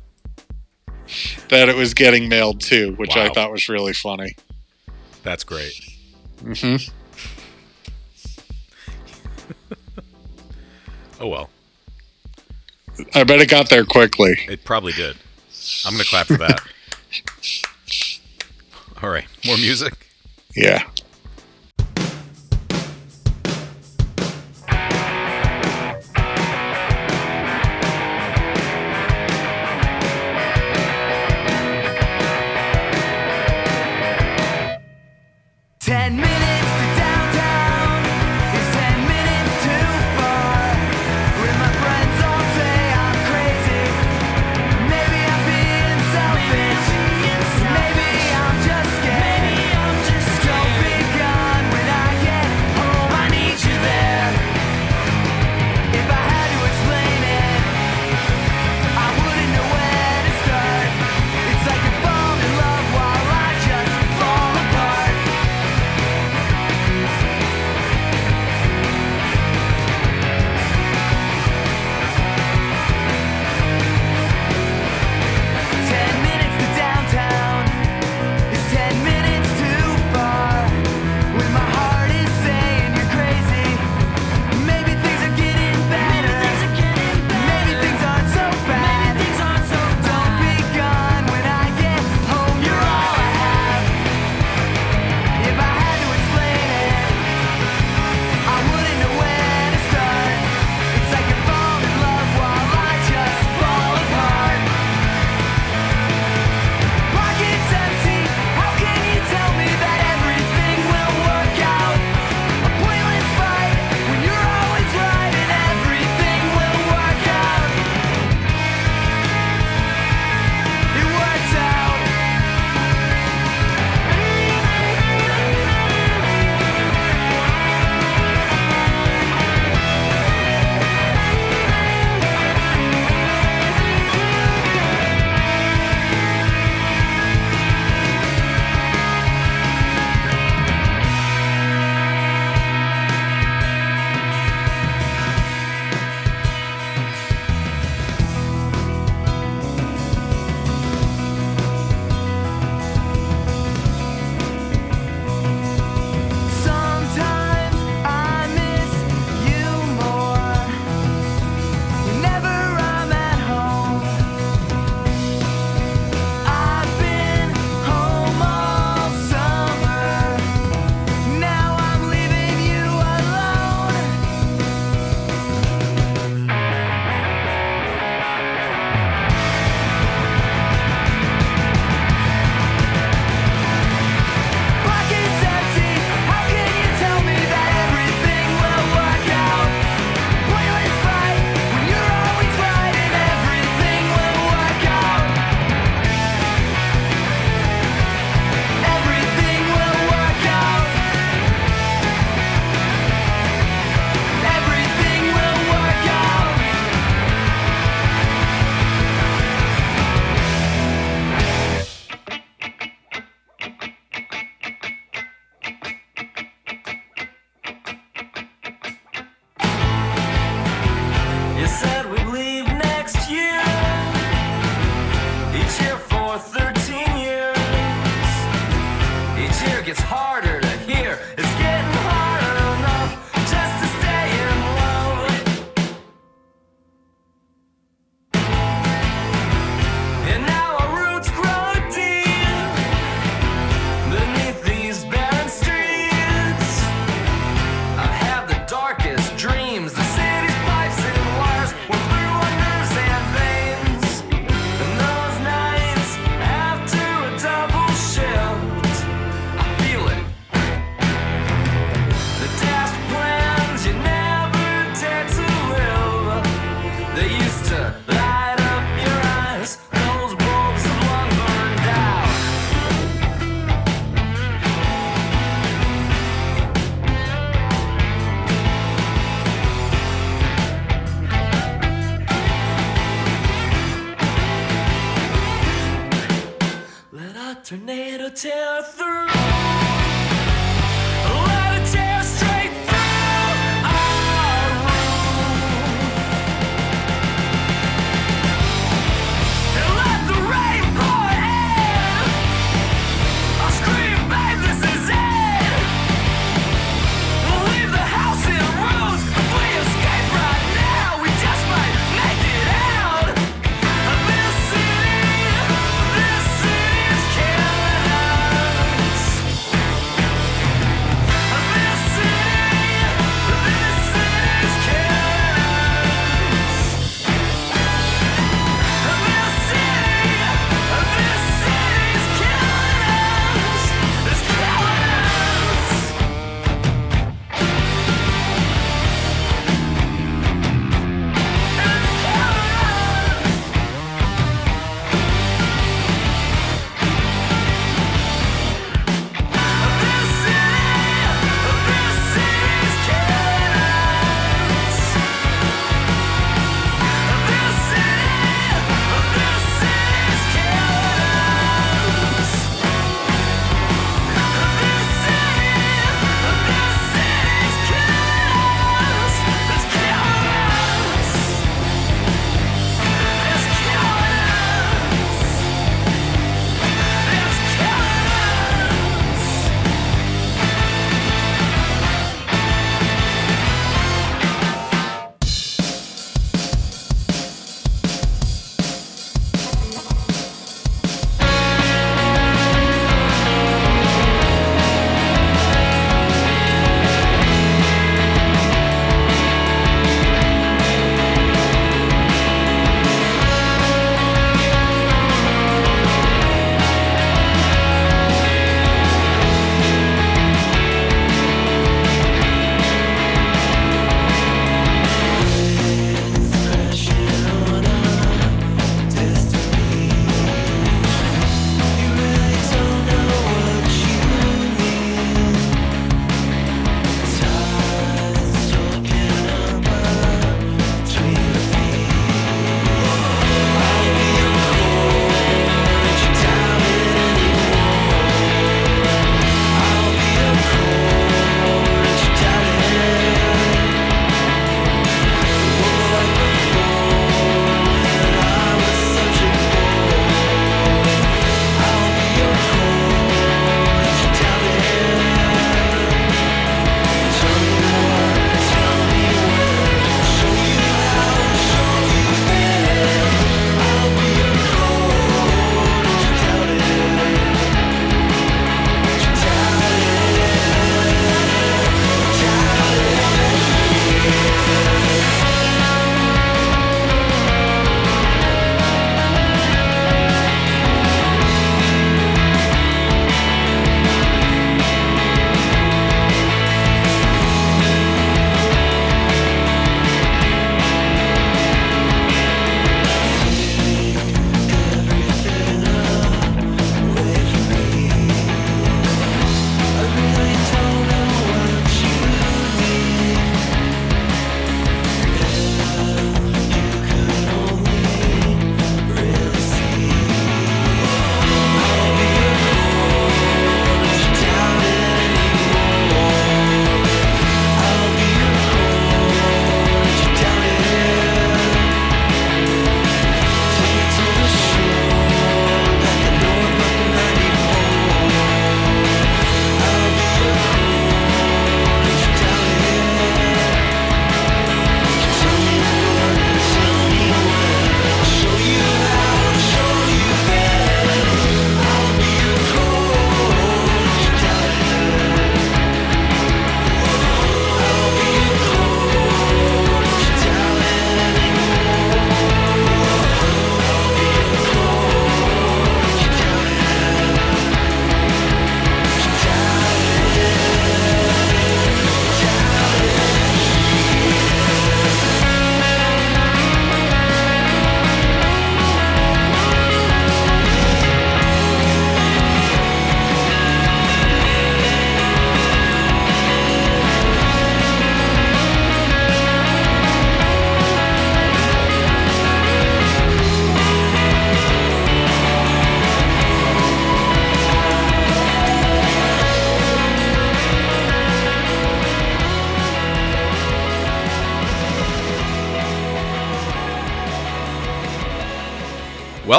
that 1.49 1.69
it 1.69 1.75
was 1.75 1.93
getting 1.95 2.29
mailed 2.29 2.61
to, 2.61 2.93
which 2.95 3.17
I 3.17 3.31
thought 3.31 3.51
was 3.51 3.69
really 3.69 3.93
funny. 3.93 4.37
That's 5.23 5.45
great. 5.45 5.73
hmm 6.41 6.77
Oh 11.23 11.27
well, 11.27 11.51
I 13.15 13.25
bet 13.25 13.41
it 13.41 13.51
got 13.51 13.69
there 13.69 13.85
quickly. 13.85 14.39
it 14.49 14.65
probably 14.65 14.93
did. 14.93 15.17
I'm 15.85 15.93
gonna 15.93 16.05
clap 16.05 16.29
for 16.29 16.39
that. 16.39 16.63
All 19.03 19.11
right, 19.11 19.27
more 19.45 19.59
music. 19.59 19.93
Yeah. 20.57 20.83
Ten 35.81 36.17
minutes 36.17 36.30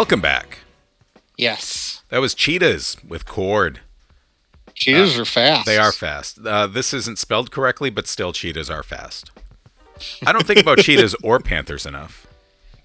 Welcome 0.01 0.19
back. 0.19 0.57
Yes. 1.37 2.01
That 2.09 2.21
was 2.21 2.33
Cheatahs 2.33 2.97
with 3.07 3.27
Cord. 3.27 3.81
Cheetahs 4.73 5.19
are 5.19 5.25
fast. 5.25 5.67
They 5.67 5.77
are 5.77 5.91
fast. 5.91 6.39
Uh, 6.43 6.65
this 6.65 6.91
isn't 6.91 7.19
spelled 7.19 7.51
correctly, 7.51 7.91
but 7.91 8.07
still, 8.07 8.33
cheetahs 8.33 8.67
are 8.67 8.81
fast. 8.81 9.29
I 10.25 10.31
don't 10.33 10.47
think 10.47 10.59
about 10.59 10.77
cheetahs 10.79 11.15
or 11.23 11.39
panthers 11.39 11.85
enough. 11.85 12.25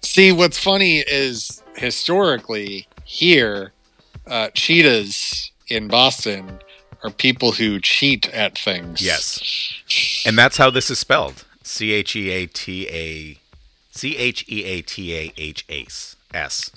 See, 0.03 0.31
what's 0.31 0.59
funny 0.59 0.99
is 0.99 1.63
historically 1.77 2.87
here, 3.05 3.73
uh, 4.27 4.51
cheetahs 4.53 5.53
in 5.69 5.89
Boston 5.89 6.59
are 7.03 7.11
people 7.11 7.53
who 7.53 7.81
cheat 7.81 8.29
at 8.35 8.59
things. 8.59 9.01
Yes. 9.01 10.23
And 10.27 10.37
that's 10.37 10.59
how 10.59 10.69
this 10.69 10.91
is 10.91 10.99
spelled 10.99 11.47
C 11.63 11.93
H 11.93 12.15
E 12.15 12.29
A 12.29 12.45
T 12.45 12.87
A 12.91 13.39
C 13.91 14.19
H 14.19 14.45
E 14.51 14.65
A 14.65 14.83
T 14.83 15.17
A 15.17 15.33
H 15.39 15.65
ace. 15.71 16.16
S. 16.37 16.71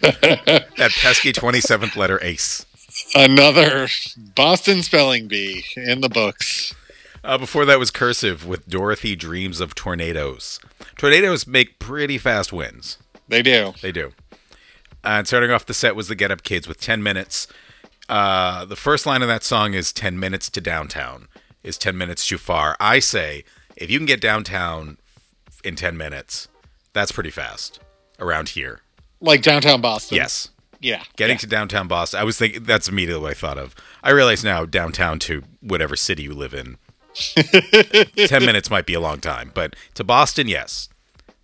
that 0.00 0.92
pesky 1.00 1.32
27th 1.32 1.96
letter 1.96 2.18
ace. 2.22 2.66
Another 3.14 3.88
Boston 4.34 4.82
spelling 4.82 5.28
bee 5.28 5.64
in 5.76 6.00
the 6.00 6.08
books. 6.08 6.74
Uh, 7.24 7.38
before 7.38 7.64
that 7.64 7.78
was 7.78 7.90
cursive 7.90 8.46
with 8.46 8.68
Dorothy 8.68 9.14
Dreams 9.14 9.60
of 9.60 9.74
Tornadoes. 9.74 10.58
Tornadoes 10.96 11.46
make 11.46 11.78
pretty 11.78 12.18
fast 12.18 12.52
winds. 12.52 12.98
They 13.28 13.42
do. 13.42 13.74
They 13.80 13.92
do. 13.92 14.12
And 15.04 15.26
starting 15.26 15.50
off 15.50 15.66
the 15.66 15.74
set 15.74 15.96
was 15.96 16.08
the 16.08 16.14
Get 16.14 16.30
Up 16.30 16.42
Kids 16.42 16.66
with 16.66 16.80
10 16.80 17.02
minutes. 17.02 17.46
Uh, 18.08 18.64
the 18.64 18.76
first 18.76 19.06
line 19.06 19.22
of 19.22 19.28
that 19.28 19.44
song 19.44 19.74
is 19.74 19.92
10 19.92 20.18
minutes 20.18 20.50
to 20.50 20.60
downtown. 20.60 21.28
Is 21.62 21.78
10 21.78 21.96
minutes 21.96 22.26
too 22.26 22.38
far? 22.38 22.76
I 22.80 22.98
say 22.98 23.44
if 23.76 23.90
you 23.90 23.98
can 23.98 24.06
get 24.06 24.20
downtown 24.20 24.98
in 25.64 25.76
10 25.76 25.96
minutes, 25.96 26.48
that's 26.92 27.12
pretty 27.12 27.30
fast 27.30 27.80
around 28.18 28.50
here. 28.50 28.80
Like 29.20 29.42
downtown 29.42 29.80
Boston. 29.80 30.16
Yes. 30.16 30.50
Yeah. 30.80 31.02
Getting 31.16 31.36
yeah. 31.36 31.40
to 31.40 31.46
downtown 31.46 31.88
Boston, 31.88 32.20
I 32.20 32.24
was 32.24 32.36
thinking 32.36 32.64
that's 32.64 32.88
immediately 32.88 33.22
what 33.22 33.30
I 33.30 33.34
thought 33.34 33.58
of. 33.58 33.74
I 34.02 34.10
realize 34.10 34.42
now 34.42 34.64
downtown 34.64 35.18
to 35.20 35.42
whatever 35.60 35.96
city 35.96 36.24
you 36.24 36.34
live 36.34 36.54
in, 36.54 36.76
10 38.16 38.44
minutes 38.44 38.70
might 38.70 38.86
be 38.86 38.94
a 38.94 39.00
long 39.00 39.20
time, 39.20 39.52
but 39.54 39.76
to 39.94 40.04
Boston, 40.04 40.48
yes. 40.48 40.88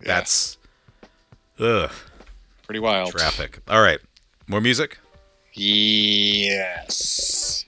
That's 0.01 0.57
ugh, 1.59 1.91
pretty 2.63 2.79
wild. 2.79 3.11
traffic. 3.11 3.59
All 3.67 3.81
right. 3.81 3.99
More 4.47 4.61
music? 4.61 4.97
Yes. 5.53 7.65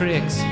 Tricks. 0.00 0.49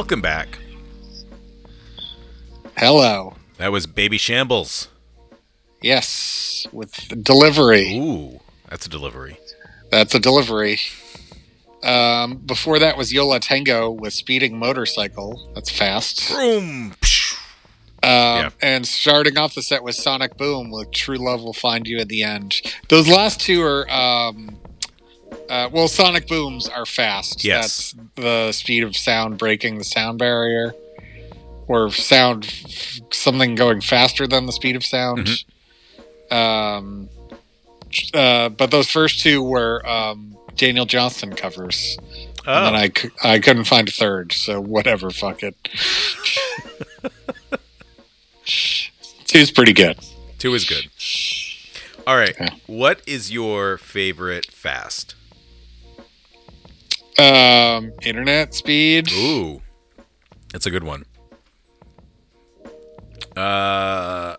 Welcome 0.00 0.22
back. 0.22 0.58
Hello. 2.78 3.34
That 3.58 3.70
was 3.70 3.86
Babyshambles. 3.86 4.88
Yes, 5.82 6.66
with 6.72 7.22
delivery. 7.22 7.98
Ooh, 7.98 8.40
that's 8.70 8.86
a 8.86 8.88
delivery. 8.88 9.36
That's 9.90 10.14
a 10.14 10.18
delivery. 10.18 10.78
Um, 11.82 12.38
before 12.38 12.78
that 12.78 12.96
was 12.96 13.12
Yo 13.12 13.26
La 13.28 13.40
Tengo 13.40 13.90
with 13.90 14.14
Speeding 14.14 14.58
Motorcycle. 14.58 15.50
That's 15.54 15.68
fast. 15.68 16.30
Boom. 16.30 16.94
Um, 18.02 18.52
And 18.62 18.86
starting 18.88 19.36
off 19.36 19.54
the 19.54 19.62
set 19.62 19.84
was 19.84 20.02
Sonic 20.02 20.38
Boom 20.38 20.70
with 20.70 20.92
True 20.92 21.18
Love 21.18 21.42
Will 21.42 21.52
Find 21.52 21.86
You 21.86 21.98
at 21.98 22.08
the 22.08 22.22
End. 22.22 22.54
Those 22.88 23.06
last 23.06 23.38
two 23.38 23.62
are, 23.62 23.86
um, 23.90 24.59
uh, 25.50 25.68
well, 25.72 25.88
Sonic 25.88 26.28
Booms 26.28 26.68
are 26.68 26.86
fast. 26.86 27.44
Yes. 27.44 27.92
That's 27.92 28.08
the 28.14 28.52
speed 28.52 28.84
of 28.84 28.96
sound 28.96 29.36
breaking 29.36 29.78
the 29.78 29.84
sound 29.84 30.18
barrier, 30.18 30.74
or 31.66 31.90
sound, 31.90 32.44
something 33.12 33.56
going 33.56 33.80
faster 33.80 34.26
than 34.26 34.46
the 34.46 34.52
speed 34.52 34.76
of 34.76 34.84
sound. 34.84 35.28
Um, 36.30 37.08
uh, 38.14 38.48
but 38.50 38.70
those 38.70 38.88
first 38.88 39.20
two 39.20 39.42
were 39.42 39.86
um, 39.86 40.36
Daniel 40.56 40.86
Johnston 40.86 41.34
covers. 41.34 41.98
Oh. 42.46 42.66
And 42.66 42.66
then 42.66 43.10
I, 43.24 43.34
I 43.34 43.38
couldn't 43.38 43.64
find 43.64 43.88
a 43.88 43.92
third, 43.92 44.32
so 44.32 44.60
whatever, 44.60 45.10
fuck 45.10 45.42
it. 45.42 45.56
Two's 49.26 49.50
pretty 49.50 49.72
good. 49.72 49.98
Two 50.38 50.54
is 50.54 50.64
good. 50.64 50.86
All 52.06 52.16
right. 52.16 52.34
What 52.66 53.02
is 53.06 53.30
your 53.30 53.76
favorite 53.76 54.46
fast? 54.46 55.14
Um, 57.20 57.92
internet 58.02 58.54
speed. 58.54 59.10
Ooh, 59.12 59.60
that's 60.52 60.66
a 60.66 60.70
good 60.70 60.84
one. 60.84 61.04
Uh, 63.36 64.36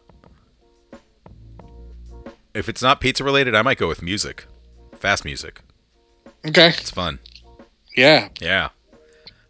if 2.53 2.67
it's 2.67 2.81
not 2.81 2.99
pizza 3.01 3.23
related, 3.23 3.55
I 3.55 3.61
might 3.61 3.77
go 3.77 3.87
with 3.87 4.01
music. 4.01 4.45
Fast 4.95 5.25
music. 5.25 5.61
Okay. 6.45 6.69
It's 6.69 6.91
fun. 6.91 7.19
Yeah. 7.95 8.29
Yeah. 8.39 8.69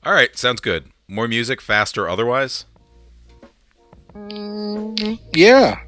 All 0.04 0.14
right. 0.14 0.36
Sounds 0.38 0.62
good. 0.62 0.92
More 1.08 1.28
music, 1.28 1.62
fast 1.62 1.98
or 1.98 2.08
otherwise. 2.08 2.66
Yeah. 5.34 5.80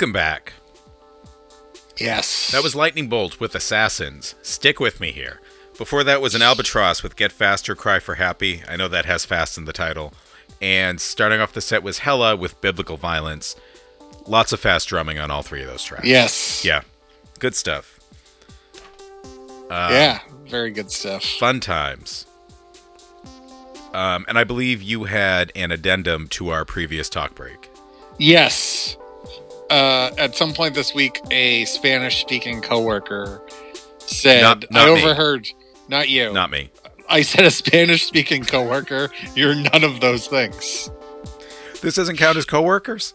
Welcome 0.00 0.12
back. 0.14 0.54
Yes. 1.98 2.52
That 2.52 2.62
was 2.62 2.74
Lightning 2.74 3.10
Bolt 3.10 3.38
with 3.38 3.54
Assassins. 3.54 4.34
Stick 4.40 4.80
with 4.80 4.98
me 4.98 5.12
here. 5.12 5.42
Before 5.76 6.02
that 6.04 6.22
was 6.22 6.34
an 6.34 6.40
Albatross 6.40 7.02
with 7.02 7.16
Get 7.16 7.30
Faster, 7.30 7.74
Cry 7.74 7.98
for 7.98 8.14
Happy. 8.14 8.62
I 8.66 8.76
know 8.76 8.88
that 8.88 9.04
has 9.04 9.26
fast 9.26 9.58
in 9.58 9.66
the 9.66 9.74
title. 9.74 10.14
And 10.58 10.98
starting 11.02 11.42
off 11.42 11.52
the 11.52 11.60
set 11.60 11.82
was 11.82 11.98
Hella 11.98 12.34
with 12.34 12.62
Biblical 12.62 12.96
Violence. 12.96 13.56
Lots 14.26 14.54
of 14.54 14.60
fast 14.60 14.88
drumming 14.88 15.18
on 15.18 15.30
all 15.30 15.42
three 15.42 15.60
of 15.60 15.68
those 15.68 15.84
tracks. 15.84 16.06
Yes. 16.06 16.64
Yeah. 16.64 16.80
Good 17.38 17.54
stuff. 17.54 18.00
Uh, 19.68 19.90
yeah. 19.92 20.20
Very 20.46 20.70
good 20.70 20.90
stuff. 20.90 21.22
Fun 21.22 21.60
times. 21.60 22.24
Um, 23.92 24.24
and 24.28 24.38
I 24.38 24.44
believe 24.44 24.80
you 24.80 25.04
had 25.04 25.52
an 25.54 25.70
addendum 25.70 26.26
to 26.28 26.48
our 26.48 26.64
previous 26.64 27.10
talk 27.10 27.34
break. 27.34 27.68
Yes. 28.18 28.96
Uh, 29.70 30.10
at 30.18 30.34
some 30.34 30.52
point 30.52 30.74
this 30.74 30.94
week, 30.94 31.20
a 31.30 31.64
Spanish 31.64 32.20
speaking 32.20 32.60
coworker 32.60 33.40
said, 33.98 34.42
Not- 34.42 34.70
not 34.70 34.88
I 34.88 34.94
me. 34.94 35.00
overheard, 35.02 35.48
not 35.88 36.08
you. 36.08 36.32
Not 36.32 36.50
me. 36.50 36.70
I 37.08 37.22
said 37.22 37.44
a 37.44 37.50
Spanish 37.50 38.04
speaking 38.06 38.44
coworker. 38.44 39.10
You're 39.34 39.54
none 39.54 39.84
of 39.84 40.00
those 40.00 40.26
things. 40.26 40.90
This 41.82 41.94
doesn't 41.94 42.16
count 42.16 42.36
as 42.36 42.44
coworkers? 42.44 43.14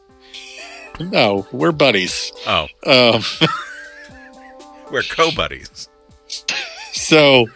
No, 0.99 1.45
we're 1.51 1.71
buddies. 1.73 2.31
Oh, 2.47 2.67
Um, 2.85 3.21
we're 4.91 5.03
co-buddies. 5.03 5.89
so, 6.93 7.47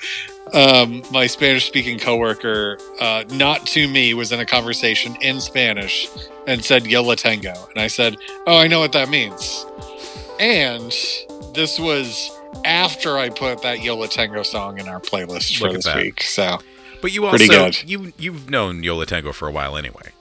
um, 0.53 1.03
my 1.11 1.27
Spanish 1.27 1.65
speaking 1.65 1.99
coworker, 1.99 2.77
uh, 2.99 3.23
not 3.31 3.65
to 3.67 3.88
me, 3.88 4.13
was 4.13 4.31
in 4.31 4.39
a 4.39 4.45
conversation 4.45 5.15
in 5.21 5.39
Spanish 5.41 6.07
and 6.47 6.63
said 6.63 6.85
Yo 6.85 7.03
la 7.03 7.15
tengo. 7.15 7.53
And 7.69 7.80
I 7.80 7.88
said, 7.88 8.15
Oh, 8.47 8.57
I 8.57 8.67
know 8.67 8.80
what 8.80 8.91
that 8.93 9.09
means. 9.09 9.65
And 10.39 10.91
this 11.53 11.80
was 11.80 12.31
after 12.65 13.17
I 13.17 13.30
put 13.30 13.61
that 13.61 13.84
Yo 13.84 13.95
la 13.97 14.07
tengo 14.07 14.43
song 14.43 14.80
in 14.80 14.88
our 14.88 14.99
playlist 14.99 15.57
for 15.57 15.65
Look 15.65 15.76
this 15.76 15.85
that. 15.85 15.97
week. 15.97 16.23
So, 16.23 16.59
But 17.01 17.11
you 17.13 17.26
also 17.26 17.71
you 17.85 18.13
you've 18.17 18.49
known 18.49 18.84
Yo 18.84 18.95
La 18.95 19.05
Tengo 19.05 19.31
for 19.31 19.47
a 19.47 19.51
while 19.51 19.77
anyway. 19.77 20.11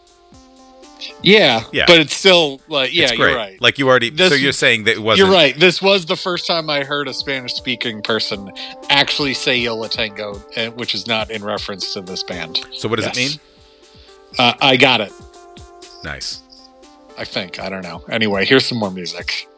Yeah, 1.22 1.64
Yeah. 1.72 1.84
but 1.86 2.00
it's 2.00 2.14
still 2.14 2.60
like, 2.68 2.94
yeah, 2.94 3.12
you're 3.12 3.34
right. 3.34 3.60
Like 3.60 3.78
you 3.78 3.88
already. 3.88 4.10
This- 4.10 4.28
so 4.30 4.34
you're 4.34 4.52
saying 4.52 4.84
that 4.84 4.94
it 4.96 5.00
wasn't. 5.00 5.26
You're 5.26 5.34
right. 5.36 5.58
This 5.58 5.80
was 5.82 6.06
the 6.06 6.16
first 6.16 6.46
time 6.46 6.68
I 6.70 6.84
heard 6.84 7.08
a 7.08 7.14
Spanish 7.14 7.54
speaking 7.54 8.02
person 8.02 8.50
actually 8.90 9.34
say 9.34 9.56
Yo 9.58 9.76
la 9.76 9.88
tengo, 9.88 10.40
uh, 10.56 10.66
which 10.70 10.94
is 10.94 11.06
not 11.06 11.30
in 11.30 11.44
reference 11.44 11.92
to 11.94 12.00
this 12.00 12.22
band. 12.22 12.60
So 12.72 12.88
what 12.88 12.96
does 12.96 13.06
Yes. 13.06 13.16
it 13.16 13.20
mean? 13.20 13.40
Uh, 14.38 14.52
I 14.60 14.76
got 14.76 15.00
it. 15.00 15.12
Nice. 16.04 16.42
I 17.16 17.24
think. 17.24 17.58
I 17.58 17.68
don't 17.68 17.82
know. 17.82 18.04
Anyway, 18.10 18.44
here's 18.44 18.64
some 18.66 18.78
more 18.78 18.90
music. 18.90 19.48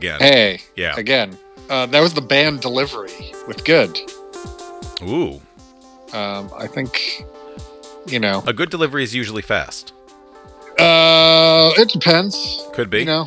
Again. 0.00 0.18
Hey, 0.20 0.60
Yeah. 0.76 0.94
again. 0.96 1.36
Uh, 1.68 1.86
that 1.86 2.00
was 2.00 2.14
the 2.14 2.22
band 2.22 2.60
delivery 2.62 3.32
with 3.46 3.64
good. 3.64 3.96
Ooh. 5.02 5.40
Um, 6.12 6.50
I 6.56 6.66
think, 6.66 7.24
you 8.06 8.18
know, 8.18 8.42
A 8.46 8.52
good 8.52 8.70
delivery 8.70 9.04
is 9.04 9.14
usually 9.14 9.42
fast. 9.42 9.92
uh, 10.78 11.72
it 11.76 11.88
depends. 11.90 12.36
Could 12.72 12.88
be. 12.90 13.00
You 13.00 13.04
know, 13.04 13.26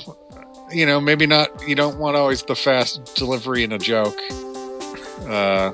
you 0.72 0.86
know, 0.86 1.00
maybe 1.00 1.26
not. 1.28 1.48
You 1.68 1.76
don't 1.76 1.98
want 2.00 2.18
always 2.18 2.41
the 2.44 2.56
fast 2.56 3.14
delivery 3.16 3.64
in 3.64 3.72
a 3.72 3.78
joke. 3.80 4.18
Uh, 5.30 5.72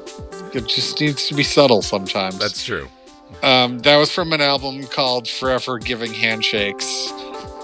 it 0.54 0.68
just 0.68 1.00
needs 1.00 1.28
to 1.30 1.34
be 1.34 1.44
subtle 1.44 1.82
sometimes. 1.82 2.38
That's 2.38 2.64
true. 2.64 2.88
Um, 3.42 3.80
that 3.80 3.96
was 3.98 4.12
from 4.12 4.34
an 4.34 4.42
album 4.42 4.86
called 4.88 5.28
Forever 5.28 5.80
Giving 5.80 6.14
Handshakes. 6.14 7.10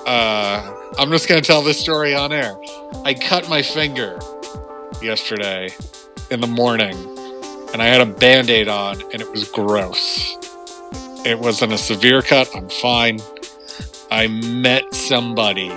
Uh, 0.08 0.62
I'm 0.98 1.12
just 1.12 1.28
going 1.28 1.42
to 1.42 1.46
tell 1.46 1.62
this 1.62 1.80
story 1.80 2.16
on 2.16 2.32
air. 2.32 2.58
I 3.04 3.14
cut 3.14 3.50
my 3.50 3.62
finger 3.62 4.20
yesterday 5.02 5.70
in 6.32 6.42
the 6.42 6.48
morning 6.48 6.96
and 7.74 7.82
I 7.82 7.86
had 7.88 8.02
a 8.02 8.06
band 8.06 8.50
aid 8.50 8.68
on 8.68 9.02
and 9.12 9.22
it 9.22 9.30
was 9.32 9.50
gross. 9.50 10.38
It 11.26 11.40
wasn't 11.40 11.74
a 11.74 11.78
severe 11.78 12.22
cut. 12.22 12.50
I'm 12.56 12.70
fine. 12.70 13.20
I 14.12 14.28
met 14.28 14.94
somebody, 14.94 15.70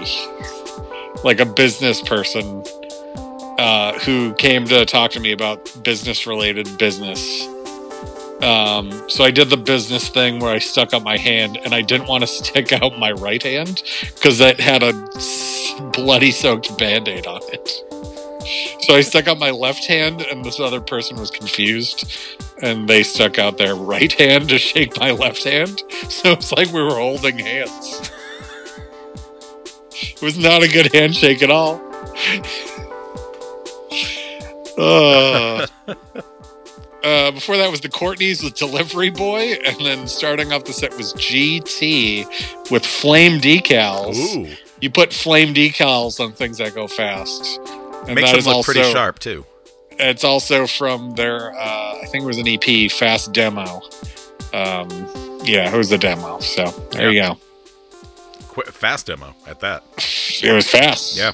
like 1.25 1.41
a 1.41 1.47
business 1.47 2.01
person, 2.03 2.63
uh, 3.59 3.99
who 4.01 4.35
came 4.35 4.67
to 4.67 4.85
talk 4.85 5.11
to 5.13 5.21
me 5.21 5.33
about 5.33 5.83
business 5.83 6.27
related 6.27 6.79
business. 6.79 7.49
Um, 8.43 9.09
so 9.09 9.24
I 9.24 9.31
did 9.31 9.51
the 9.51 9.56
business 9.56 10.09
thing 10.09 10.39
where 10.39 10.55
I 10.55 10.59
stuck 10.59 10.94
up 10.94 11.02
my 11.02 11.16
hand 11.19 11.59
and 11.65 11.74
I 11.74 11.82
didn't 11.82 12.06
want 12.06 12.23
to 12.23 12.27
stick 12.28 12.73
out 12.73 12.98
my 12.98 13.12
right 13.12 13.43
hand 13.43 13.82
because 14.15 14.39
that 14.39 14.60
had 14.60 14.82
a 14.82 14.93
bloody 15.93 16.31
soaked 16.31 16.77
band 16.78 17.09
aid 17.09 17.27
on 17.27 17.40
it. 17.52 17.85
So 18.82 18.94
I 18.94 19.02
stuck 19.02 19.28
out 19.28 19.39
my 19.39 19.51
left 19.51 19.86
hand 19.86 20.23
and 20.23 20.44
this 20.44 20.60
other 20.60 20.81
person 20.81 21.19
was 21.19 21.31
confused 21.31 22.10
and 22.62 22.89
they 22.89 23.02
stuck 23.02 23.39
out 23.39 23.59
their 23.59 23.74
right 23.74 24.12
hand 24.12 24.48
to 24.48 24.59
shake 24.59 24.98
my 24.98 25.10
left 25.10 25.44
hand. 25.44 25.82
So 26.09 26.32
it's 26.32 26.52
like 26.52 26.73
we 26.73 26.82
were 26.82 26.97
holding 26.97 27.39
hands. 27.39 28.10
It 29.93 30.23
was 30.23 30.39
not 30.39 30.62
a 30.62 30.69
good 30.69 30.93
handshake 30.93 31.43
at 31.43 31.51
all. 31.51 31.81
Uh, 34.78 35.66
uh, 37.03 37.31
before 37.31 37.57
that 37.57 37.70
was 37.70 37.81
the 37.81 37.89
Courtneys 37.89 38.43
with 38.43 38.55
Delivery 38.55 39.11
Boy, 39.11 39.55
and 39.65 39.77
then 39.85 40.07
starting 40.07 40.53
off 40.53 40.65
the 40.65 40.73
set 40.73 40.97
was 40.97 41.12
GT 41.15 42.70
with 42.70 42.85
Flame 42.85 43.41
Decals. 43.41 44.16
Ooh. 44.37 44.55
You 44.81 44.91
put 44.91 45.12
flame 45.12 45.55
decals 45.55 46.20
on 46.20 46.33
things 46.33 46.59
that 46.59 46.75
go 46.75 46.87
fast. 46.87 47.59
And 48.07 48.15
Makes 48.15 48.31
that 48.31 48.31
them 48.31 48.39
is 48.39 48.47
look 48.47 48.65
pretty 48.65 48.85
sharp 48.85 49.19
too. 49.19 49.45
It's 49.99 50.23
also 50.23 50.66
from 50.66 51.15
their, 51.16 51.53
uh, 51.53 51.99
I 52.01 52.07
think 52.07 52.23
it 52.23 52.27
was 52.27 52.39
an 52.39 52.47
EP, 52.47 52.91
Fast 52.91 53.33
Demo. 53.33 53.83
Um, 54.53 54.89
yeah, 55.43 55.73
it 55.75 55.77
was 55.77 55.91
the 55.91 55.99
demo. 55.99 56.39
So 56.39 56.66
there 56.93 57.11
you 57.11 57.20
go. 57.20 57.39
Qu- 58.49 58.70
fast 58.70 59.07
demo 59.07 59.35
at 59.47 59.61
that. 59.61 59.83
It 60.41 60.53
was 60.53 60.70
fast. 60.70 61.16
Yeah. 61.16 61.33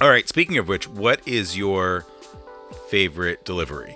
All 0.00 0.10
right. 0.10 0.28
Speaking 0.28 0.58
of 0.58 0.66
which, 0.66 0.88
what 0.88 1.20
is 1.28 1.56
your 1.56 2.04
favorite 2.88 3.44
delivery? 3.44 3.94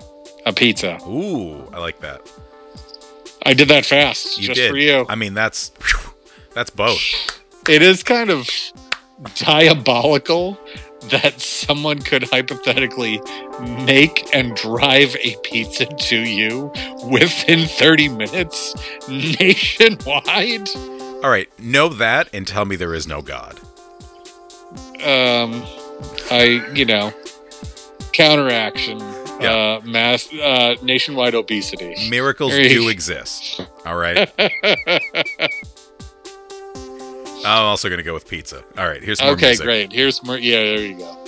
A 0.48 0.52
pizza. 0.52 0.96
Ooh, 1.06 1.68
I 1.74 1.78
like 1.78 2.00
that. 2.00 2.22
I 3.44 3.52
did 3.52 3.68
that 3.68 3.84
fast 3.84 4.38
You 4.40 4.46
just 4.48 4.56
did. 4.58 4.70
for 4.70 4.78
you. 4.78 5.04
I 5.08 5.14
mean, 5.14 5.34
that's 5.34 5.72
that's 6.54 6.70
both. 6.70 7.00
it 7.68 7.82
is 7.82 8.02
kind 8.02 8.30
of 8.30 8.48
diabolical 9.36 10.58
that 11.10 11.40
someone 11.40 12.00
could 12.00 12.24
hypothetically 12.24 13.20
make 13.84 14.34
and 14.34 14.56
drive 14.56 15.14
a 15.22 15.36
pizza 15.44 15.84
to 15.86 16.18
you 16.18 16.72
within 17.04 17.66
30 17.68 18.08
minutes 18.08 18.74
nationwide. 19.08 20.68
All 21.22 21.30
right, 21.30 21.48
know 21.58 21.88
that 21.88 22.28
and 22.32 22.46
tell 22.46 22.64
me 22.64 22.76
there 22.76 22.94
is 22.94 23.06
no 23.06 23.20
God. 23.22 23.58
Um, 25.04 25.62
I, 26.30 26.64
you 26.74 26.84
know, 26.84 27.12
counteraction, 28.12 28.98
Yeah. 29.40 29.52
uh, 29.52 29.80
mass, 29.84 30.32
uh, 30.32 30.74
nationwide 30.82 31.34
obesity. 31.34 32.08
Miracles 32.10 32.52
do 32.52 32.88
exist. 32.88 33.60
All 33.86 33.96
right. 33.96 34.30
I'm 37.44 37.64
also 37.64 37.88
going 37.88 37.98
to 37.98 38.04
go 38.04 38.14
with 38.14 38.28
pizza. 38.28 38.64
All 38.76 38.86
right, 38.88 39.02
here's 39.02 39.22
more 39.22 39.30
okay, 39.32 39.48
music. 39.48 39.64
great. 39.64 39.92
Here's 39.92 40.22
more. 40.24 40.38
Yeah, 40.38 40.56
there 40.56 40.80
you 40.86 40.98
go. 40.98 41.24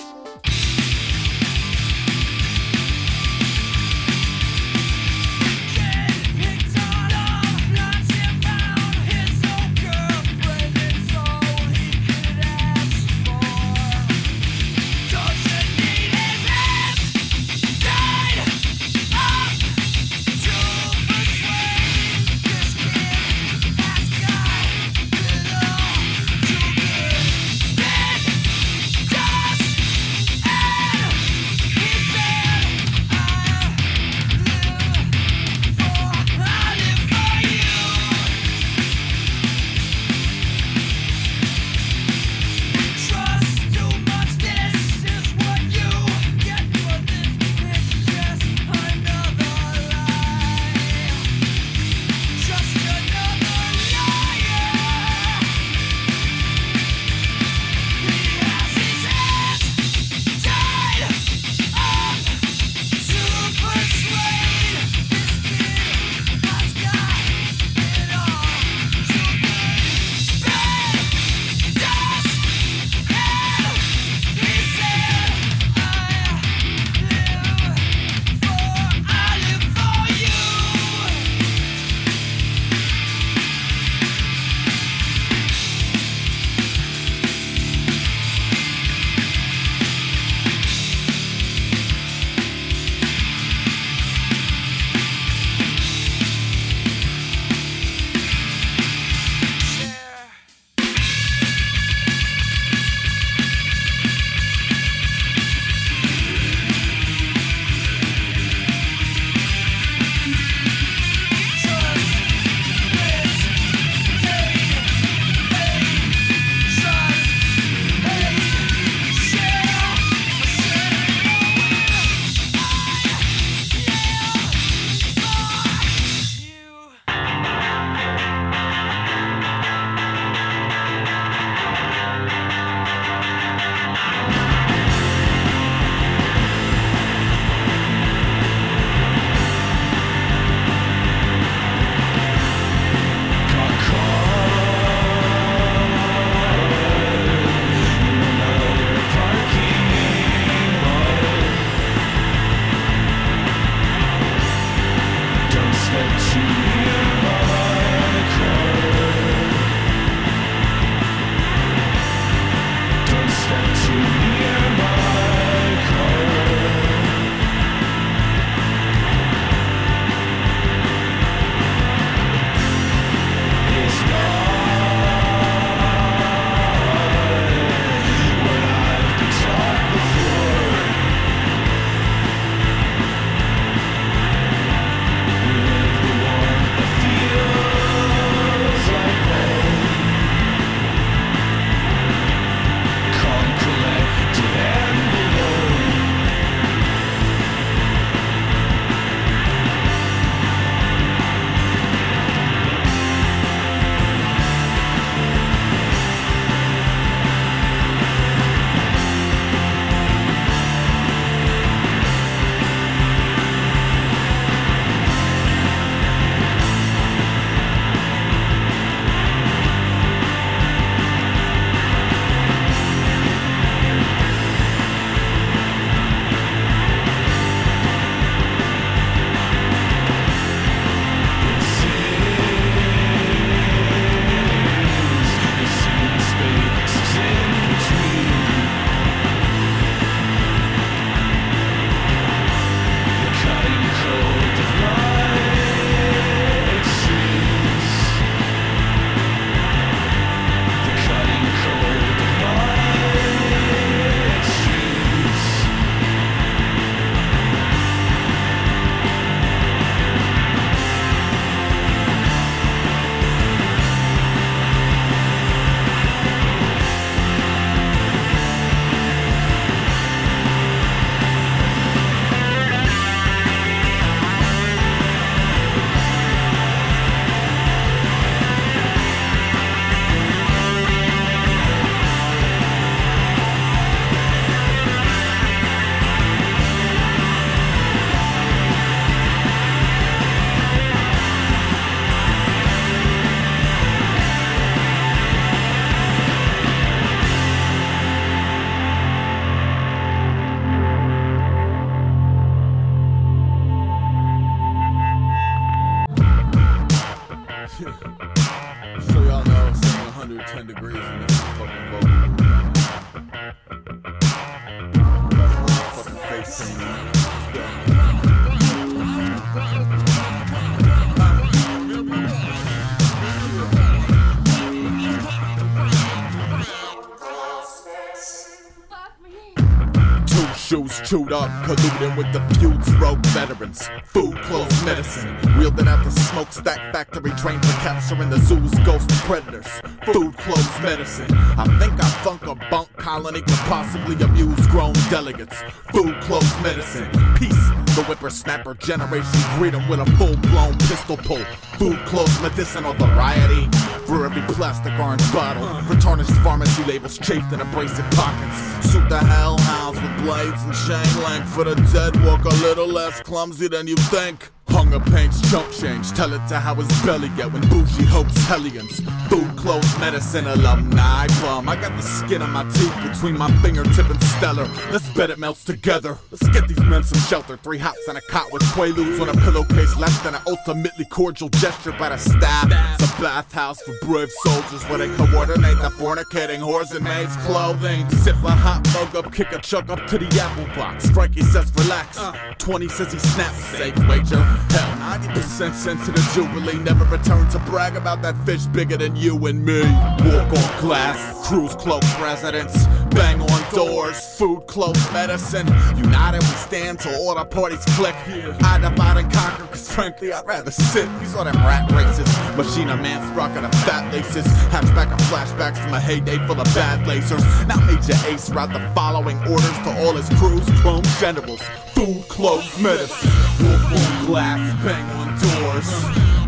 Chewed 331.11 331.33
up, 331.33 331.49
colluding 331.65 332.15
with 332.15 332.31
the 332.31 332.39
feuds 332.55 332.89
rogue 332.95 333.25
veterans. 333.35 333.85
Food, 334.05 334.33
clothes, 334.43 334.85
medicine. 334.85 335.35
Wielding 335.57 335.85
out 335.89 336.01
the 336.05 336.11
smokestack 336.11 336.93
factory 336.93 337.31
trained 337.31 337.65
for 337.65 337.73
capturing 337.81 338.29
the 338.29 338.39
zoo's 338.39 338.73
ghost 338.85 339.09
predators. 339.27 339.67
Food, 340.05 340.37
clothes, 340.37 340.81
medicine. 340.81 341.27
I 341.57 341.65
think 341.79 342.01
I 342.01 342.07
thunk 342.23 342.47
a 342.47 342.55
bunk 342.69 342.95
colony 342.95 343.41
could 343.41 343.63
possibly 343.67 344.15
abuse 344.23 344.65
grown 344.67 344.93
delegates. 345.09 345.61
Food, 345.91 346.15
clothes, 346.21 346.61
medicine. 346.63 347.09
Peace. 347.35 347.65
The 347.93 348.05
whippersnapper 348.07 348.75
generation 348.75 349.41
greet 349.57 349.73
'em 349.73 349.89
with 349.89 349.99
a 349.99 350.05
full 350.15 350.37
blown 350.37 350.77
pistol 350.77 351.17
pull. 351.17 351.43
Food, 351.77 351.99
clothes, 352.05 352.39
medicinal 352.39 352.93
variety. 352.93 353.69
For 354.07 354.25
every 354.25 354.43
plastic 354.53 354.97
orange 354.97 355.29
bottle. 355.33 355.67
Tarnished 355.99 356.31
pharmacy 356.41 356.83
labels 356.85 357.17
chafed 357.17 357.51
in 357.51 357.59
abrasive 357.59 358.09
pockets. 358.11 358.57
Suit 358.89 359.09
the 359.09 359.19
hell 359.19 359.57
with 359.57 359.80
blades 360.21 360.63
and 360.63 360.73
chain 360.73 361.23
link. 361.23 361.45
For 361.45 361.63
the 361.63 361.75
dead 361.93 362.15
walk 362.25 362.45
a 362.45 362.55
little 362.65 362.87
less 362.87 363.21
clumsy 363.21 363.67
than 363.67 363.87
you 363.87 363.95
think. 363.95 364.49
Hunger 364.91 365.11
paints 365.11 365.49
chump 365.49 365.71
change. 365.71 366.11
Tell 366.11 366.33
it 366.33 366.45
to 366.49 366.59
how 366.59 366.75
his 366.75 366.87
belly 367.03 367.29
get 367.37 367.51
when 367.53 367.61
bougie 367.69 368.03
hopes 368.03 368.35
hellions. 368.43 368.99
Food, 369.29 369.55
clothes, 369.55 369.97
medicine, 369.99 370.45
alumni 370.47 371.27
bum. 371.39 371.69
I 371.69 371.77
got 371.77 371.95
the 371.95 372.01
skin 372.01 372.41
on 372.41 372.49
my 372.49 372.63
teeth 372.71 372.93
between 373.01 373.37
my 373.37 373.49
fingertip 373.61 374.09
and 374.09 374.21
stellar. 374.21 374.67
Let's 374.91 375.09
bet 375.11 375.29
it 375.29 375.39
melts 375.39 375.63
together. 375.63 376.17
Let's 376.29 376.45
get 376.49 376.67
these 376.67 376.81
men 376.81 377.03
some 377.03 377.21
shelter. 377.21 377.55
Three 377.55 377.77
hots 377.77 378.05
and 378.09 378.17
a 378.17 378.21
cot 378.29 378.51
with 378.51 378.63
quaaludes 378.63 379.21
on 379.21 379.29
a 379.29 379.33
pillowcase 379.33 379.95
left 379.95 380.25
and 380.25 380.35
an 380.35 380.41
ultimately 380.45 381.05
cordial 381.05 381.47
gesture 381.47 381.93
by 381.93 382.09
the 382.09 382.17
staff. 382.17 382.67
It's 382.99 383.17
a 383.17 383.21
bathhouse 383.21 383.81
for 383.81 383.93
brave 384.01 384.29
soldiers 384.43 384.83
where 384.89 384.97
they 384.97 385.15
coordinate 385.15 385.77
the 385.77 385.89
fornicating 385.89 386.59
whores 386.59 386.93
in 386.93 387.03
maids' 387.03 387.37
clothing. 387.45 388.09
Sip 388.09 388.35
a 388.43 388.51
hot 388.51 388.85
mug 388.93 389.15
up, 389.15 389.31
kick 389.31 389.53
a 389.53 389.59
chuck 389.59 389.89
up 389.89 390.05
to 390.07 390.17
the 390.17 390.27
apple 390.41 390.65
box. 390.75 391.09
Frankie 391.11 391.43
says 391.43 391.71
relax. 391.77 392.17
Uh. 392.17 392.33
20 392.57 392.89
says 392.89 393.13
he 393.13 393.19
snaps. 393.19 393.63
Safe 393.77 393.97
wager. 394.09 394.41
Hell, 394.81 395.17
90% 395.19 395.73
sent 395.75 396.03
to 396.05 396.11
the 396.11 396.31
Jubilee. 396.33 396.79
Never 396.79 397.05
return 397.05 397.47
to 397.49 397.59
brag 397.59 397.95
about 397.95 398.21
that 398.23 398.35
fish 398.45 398.65
bigger 398.65 398.97
than 398.97 399.15
you 399.15 399.45
and 399.45 399.63
me. 399.63 399.81
Walk 399.81 400.51
on 400.57 400.81
glass, 400.81 401.47
cruise 401.47 401.75
close 401.75 402.03
residence. 402.19 402.73
Bang 403.11 403.41
on 403.41 403.73
doors, 403.73 404.37
food 404.37 404.65
clothes, 404.67 405.11
medicine. 405.11 405.67
United 405.97 406.41
we 406.41 406.55
stand 406.55 406.99
till 406.99 407.13
all 407.15 407.35
the 407.35 407.45
parties 407.45 407.83
click. 407.95 408.15
I 408.63 408.79
divide 408.79 409.17
and 409.17 409.31
conquer, 409.31 409.67
cause 409.67 409.91
frankly 409.91 410.31
I'd 410.31 410.45
rather 410.45 410.71
sit. 410.71 411.07
These 411.19 411.33
saw 411.33 411.43
them 411.43 411.55
rat 411.57 411.91
races. 411.91 412.27
Machina 412.55 412.97
man 412.97 413.21
sprocket 413.31 413.63
of 413.63 413.71
fat 413.83 414.11
laces. 414.13 414.45
Hatchback 414.71 415.11
of 415.11 415.19
flashbacks 415.27 415.77
from 415.83 415.93
a 415.93 415.99
heyday 415.99 416.37
full 416.47 416.59
of 416.59 416.65
bad 416.73 417.05
lasers. 417.07 417.43
Now 417.67 417.83
Major 417.85 418.17
Ace 418.27 418.49
route 418.49 418.73
the 418.73 418.79
following 418.95 419.37
orders 419.39 419.77
to 419.83 420.05
all 420.05 420.13
his 420.13 420.29
crews. 420.39 420.67
Chrome 420.81 421.03
generals, 421.19 421.61
food 421.93 422.27
clothes, 422.27 422.79
medicine. 422.79 423.31
Walk 423.59 423.91
on 423.91 424.25
glass, 424.25 424.83
bang 424.83 425.05
on 425.19 425.27
doors. 425.39 425.89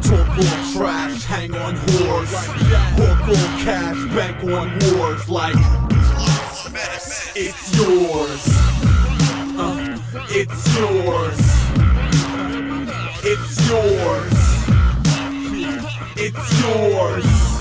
Talk 0.08 0.28
on 0.38 0.74
trash, 0.74 1.24
hang 1.24 1.56
on 1.56 1.76
whores. 1.76 2.34
Hawk 2.98 3.28
on 3.30 3.64
cash, 3.64 3.98
bank 4.16 4.44
on 4.44 4.98
wars 4.98 5.30
like 5.30 5.56
it's 7.36 7.76
yours. 7.78 8.48
Uh, 9.58 9.98
it's 10.30 10.78
yours. 10.78 11.40
It's 13.26 13.70
yours. 13.70 14.34
It's 16.16 16.62
yours. 16.62 17.54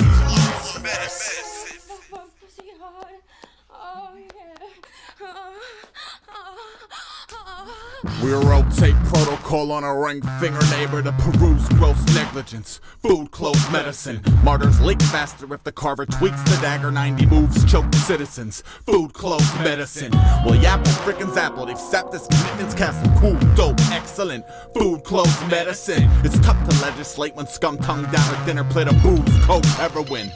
We 8.22 8.32
rotate 8.32 8.96
protocol 9.04 9.70
on 9.70 9.84
a 9.84 9.96
ring 9.96 10.22
finger 10.40 10.60
neighbor 10.70 11.02
to 11.02 11.12
peruse 11.12 11.68
gross 11.70 12.04
negligence. 12.14 12.80
Food, 13.00 13.30
clothes, 13.30 13.70
medicine. 13.70 14.20
Martyrs 14.42 14.80
leak 14.80 15.00
faster 15.02 15.52
if 15.54 15.62
the 15.62 15.70
carver 15.70 16.06
tweaks 16.06 16.42
the 16.42 16.58
dagger. 16.60 16.90
90 16.90 17.26
moves 17.26 17.64
choke 17.70 17.94
citizens. 17.94 18.62
Food, 18.86 19.12
clothes, 19.12 19.54
medicine. 19.58 20.10
Well, 20.44 20.58
Yapple 20.58 20.92
frickin' 21.04 21.32
Zapple. 21.32 21.66
They've 21.66 21.78
sapped 21.78 22.10
this 22.10 22.26
commitment's 22.26 22.74
castle. 22.74 23.12
Cool, 23.20 23.38
dope, 23.54 23.80
excellent. 23.92 24.44
Food, 24.74 25.04
clothes, 25.04 25.40
medicine. 25.48 26.08
It's 26.24 26.38
tough 26.40 26.58
to 26.68 26.82
legislate 26.82 27.36
when 27.36 27.46
scum 27.46 27.78
tongue 27.78 28.10
down 28.10 28.34
a 28.34 28.46
dinner 28.46 28.64
plate 28.64 28.88
of 28.88 29.00
booze, 29.02 29.44
coke, 29.44 29.64
heroin. 29.64 30.32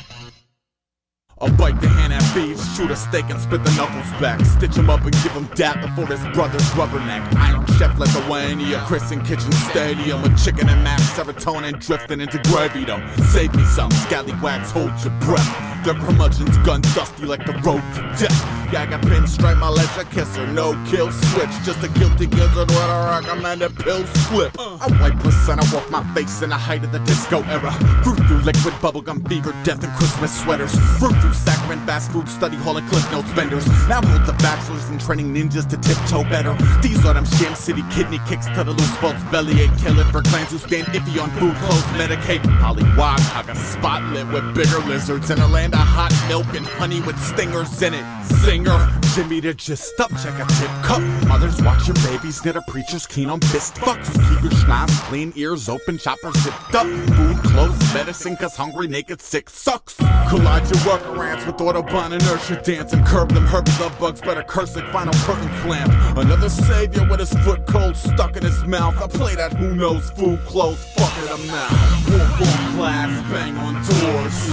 I'll 1.38 1.52
bite 1.52 1.78
the 1.82 1.88
hand 1.88 2.14
at 2.14 2.22
thieves, 2.32 2.64
shoot 2.74 2.90
a 2.90 2.96
steak 2.96 3.28
and 3.28 3.38
spit 3.38 3.62
the 3.62 3.70
knuckles 3.72 4.08
back. 4.22 4.40
Stitch 4.40 4.74
him 4.74 4.88
up 4.88 5.02
and 5.02 5.12
give 5.22 5.32
him 5.32 5.44
dap 5.54 5.82
before 5.82 6.06
his 6.06 6.20
brother's 6.34 6.62
rubberneck. 6.72 7.20
Iron 7.36 7.66
Chef 7.76 7.98
Lithuania, 7.98 8.80
Crescent 8.86 9.22
Kitchen 9.26 9.52
Stadium 9.52 10.22
with 10.22 10.42
chicken 10.42 10.66
and 10.66 10.82
mashed 10.82 11.14
serotonin 11.14 11.78
drifting 11.78 12.22
into 12.22 12.38
gravy. 12.44 12.86
Them 12.86 13.02
save 13.34 13.54
me 13.54 13.64
some 13.64 13.90
scallywags, 13.90 14.70
hold 14.70 14.92
your 15.04 15.12
breath. 15.20 15.84
Their 15.84 15.94
curmudgeons 15.94 16.56
gun 16.64 16.80
dusty 16.96 17.26
like 17.26 17.44
the 17.44 17.52
road 17.60 17.82
to 17.94 18.00
death. 18.18 18.56
Yeah, 18.72 18.82
I 18.82 18.86
got 18.86 19.02
pinstripe, 19.02 19.60
my 19.60 19.68
leisure 19.68 20.04
kisser, 20.10 20.46
no 20.48 20.72
kill 20.90 21.12
switch. 21.12 21.50
Just 21.64 21.84
a 21.84 21.88
guilty 22.00 22.26
gizzard 22.26 22.66
with 22.66 22.76
a 22.76 23.20
recommended 23.22 23.76
pill 23.76 24.04
slip. 24.06 24.58
I 24.58 24.88
wipe 25.00 25.14
I 25.24 25.72
walk 25.72 25.88
my 25.90 26.02
face 26.14 26.42
in 26.42 26.50
the 26.50 26.56
height 26.56 26.82
of 26.82 26.90
the 26.90 26.98
disco 27.00 27.42
era. 27.44 27.70
Fruit 28.02 28.18
through 28.26 28.40
liquid 28.40 28.74
bubblegum 28.82 29.28
fever, 29.28 29.54
death 29.62 29.84
and 29.84 29.92
Christmas 29.92 30.36
sweaters. 30.42 30.74
Fruit 30.98 31.14
sacrament, 31.34 31.84
fast 31.86 32.10
food 32.12 32.28
study 32.28 32.56
hall 32.56 32.76
and 32.76 32.88
cliff 32.88 33.10
notes 33.10 33.30
vendors. 33.30 33.66
Now 33.88 34.00
hold 34.02 34.26
the 34.26 34.34
bachelors 34.34 34.88
and 34.88 35.00
training 35.00 35.34
ninjas 35.34 35.68
to 35.70 35.76
tiptoe 35.76 36.24
better. 36.24 36.56
These 36.82 37.04
are 37.04 37.14
them 37.14 37.24
sham 37.24 37.54
city 37.54 37.82
kidney 37.90 38.20
kicks 38.28 38.46
to 38.46 38.64
the 38.64 38.72
loose 38.72 38.96
bolts 38.98 39.22
bellyache. 39.30 39.76
Kill 39.78 39.98
it 39.98 40.06
for 40.12 40.22
clans 40.22 40.50
who 40.50 40.58
stand 40.58 40.86
iffy 40.88 41.20
on 41.22 41.30
food, 41.38 41.54
clothes, 41.56 41.84
medicate. 41.98 42.42
Hollywog, 42.60 43.20
hog 43.32 43.48
a 43.48 43.56
spot 43.56 44.02
lit 44.12 44.26
with 44.28 44.54
bigger 44.54 44.78
lizards 44.80 45.30
in 45.30 45.38
a 45.38 45.46
land 45.48 45.74
of 45.74 45.80
hot 45.80 46.12
milk 46.28 46.46
and 46.54 46.66
honey 46.66 47.00
with 47.00 47.18
stingers 47.20 47.82
in 47.82 47.94
it. 47.94 48.04
Singer, 48.44 48.90
Jimmy 49.14 49.40
to 49.40 49.54
just 49.54 49.98
up, 50.00 50.10
check 50.22 50.34
a 50.38 50.46
tip 50.54 50.70
cup. 50.82 51.00
Mothers 51.26 51.60
watch 51.62 51.86
your 51.86 51.96
babies, 52.06 52.44
knit 52.44 52.56
a 52.56 52.62
preacher's 52.68 53.06
keen 53.06 53.30
on 53.30 53.40
fist 53.40 53.74
fucks. 53.74 54.12
Keep 54.12 54.42
your 54.42 54.52
schnoz 54.52 54.90
clean, 55.08 55.32
ears 55.36 55.68
open, 55.68 55.98
choppers 55.98 56.36
zipped 56.42 56.74
up. 56.74 56.86
Food, 56.86 57.36
clothes, 57.44 57.94
medicine, 57.94 58.36
cause 58.36 58.56
hungry, 58.56 58.88
naked, 58.88 59.20
sick 59.20 59.48
sucks. 59.48 59.94
Collide 60.28 60.68
your 60.70 60.84
workarounds 61.16 61.46
with 61.46 61.56
Autobahn 61.56 62.12
inertia 62.12 62.60
dance 62.62 62.92
and 62.92 63.04
curb 63.06 63.30
them 63.30 63.44
herb 63.46 63.68
love 63.80 63.98
bugs, 63.98 64.20
better 64.20 64.42
curse 64.42 64.76
like 64.76 64.90
final 64.92 65.14
curtain 65.24 65.48
clamp. 65.60 65.92
Another 66.16 66.48
savior 66.48 67.06
with 67.08 67.20
his 67.20 67.32
foot 67.44 67.66
cold 67.66 67.96
stuck 67.96 68.36
in 68.36 68.42
his 68.42 68.64
mouth. 68.64 68.96
I 69.02 69.06
play 69.06 69.34
that 69.36 69.52
who 69.52 69.74
knows 69.74 70.10
food, 70.10 70.40
clothes, 70.40 70.84
fuck 70.94 71.12
it, 71.18 71.30
I'm 71.30 71.50
out. 71.50 71.70
Walk 72.10 72.40
on 72.40 72.76
glass, 72.76 73.32
bang 73.32 73.56
on 73.56 73.74
doors. 73.74 74.50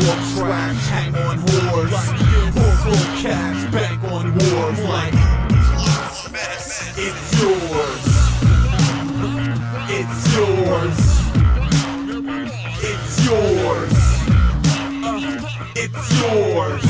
On 0.00 0.36
trash, 0.36 0.86
hang 0.88 1.14
on 1.14 1.38
whores. 1.38 1.90
Hawk 2.54 2.86
on 2.86 3.22
cash, 3.22 3.72
bank 3.72 4.02
on 4.04 4.32
wars 4.32 4.80
like 4.84 5.14
it's 6.96 7.40
yours. 7.40 8.06
It's 9.88 10.36
yours. 10.36 11.19
It's 15.76 16.20
yours. 16.20 16.84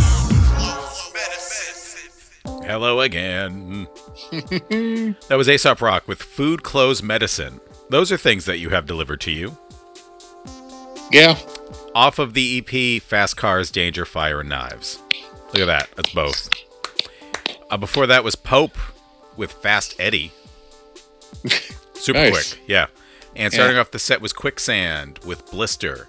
Hello 2.66 3.00
again. 3.00 3.86
that 4.30 5.36
was 5.36 5.48
Aesop 5.48 5.80
Rock 5.80 6.06
with 6.06 6.22
Food, 6.22 6.62
Clothes, 6.62 7.02
Medicine. 7.02 7.60
Those 7.88 8.12
are 8.12 8.16
things 8.16 8.44
that 8.44 8.58
you 8.58 8.70
have 8.70 8.86
delivered 8.86 9.20
to 9.22 9.30
you. 9.32 9.56
Yeah. 11.10 11.36
Off 11.94 12.18
of 12.20 12.34
the 12.34 12.58
EP 12.64 13.02
Fast 13.02 13.36
Cars, 13.36 13.70
Danger, 13.70 14.04
Fire, 14.04 14.40
and 14.40 14.48
Knives. 14.48 15.00
Look 15.52 15.62
at 15.62 15.66
that. 15.66 15.88
That's 15.96 16.14
both. 16.14 16.48
Uh, 17.70 17.76
before 17.76 18.06
that 18.06 18.22
was 18.22 18.36
Pope 18.36 18.78
with 19.36 19.52
Fast 19.52 19.96
Eddie. 19.98 20.32
Super 21.94 22.18
Nice. 22.20 22.54
quick. 22.54 22.62
Yeah. 22.68 22.86
And 23.34 23.52
Yeah. 23.52 23.56
starting 23.56 23.76
off 23.78 23.90
the 23.90 23.98
set 23.98 24.20
was 24.20 24.32
Quicksand 24.32 25.18
with 25.26 25.50
Blister. 25.50 26.06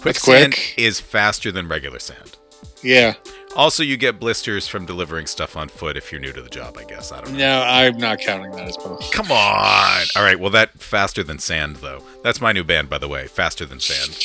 Quicksand 0.00 0.54
quick. 0.54 0.74
is 0.76 1.00
faster 1.00 1.52
than 1.52 1.68
regular 1.68 1.98
sand. 1.98 2.36
Yeah. 2.82 3.14
Also, 3.56 3.82
you 3.82 3.96
get 3.96 4.20
blisters 4.20 4.66
from 4.68 4.86
delivering 4.86 5.26
stuff 5.26 5.56
on 5.56 5.68
foot 5.68 5.96
if 5.96 6.10
you're 6.12 6.20
new 6.20 6.32
to 6.32 6.40
the 6.40 6.48
job, 6.48 6.76
I 6.78 6.84
guess. 6.84 7.10
I 7.12 7.20
don't 7.20 7.32
know. 7.32 7.38
No, 7.38 7.62
I'm 7.62 7.98
not 7.98 8.20
counting 8.20 8.52
that 8.52 8.68
as 8.68 8.76
both. 8.76 9.10
Come 9.12 9.30
on. 9.30 10.02
All 10.16 10.22
right. 10.22 10.38
Well, 10.38 10.50
that 10.50 10.72
faster 10.80 11.22
than 11.22 11.38
sand, 11.40 11.76
though. 11.76 12.02
That's 12.22 12.40
my 12.40 12.52
new 12.52 12.62
band, 12.64 12.88
by 12.88 12.98
the 12.98 13.08
way. 13.08 13.26
Faster 13.26 13.66
than 13.66 13.80
sand. 13.80 14.16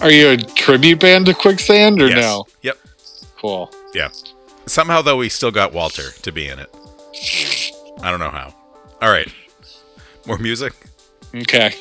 Are 0.00 0.10
you 0.10 0.30
a 0.30 0.36
tribute 0.36 1.00
band 1.00 1.26
to 1.26 1.34
Quicksand 1.34 2.00
or 2.00 2.08
Yes. 2.08 2.16
no? 2.18 2.44
Yep. 2.62 2.78
Cool. 3.38 3.72
Yeah. 3.94 4.10
Somehow, 4.66 5.02
though, 5.02 5.16
we 5.16 5.28
still 5.28 5.50
got 5.50 5.72
Walter 5.72 6.10
to 6.10 6.30
be 6.32 6.48
in 6.48 6.58
it. 6.58 6.74
I 8.02 8.10
don't 8.10 8.20
know 8.20 8.30
how. 8.30 8.54
All 9.00 9.10
right. 9.10 9.28
More 10.26 10.38
music? 10.38 10.72
Okay. 11.34 11.74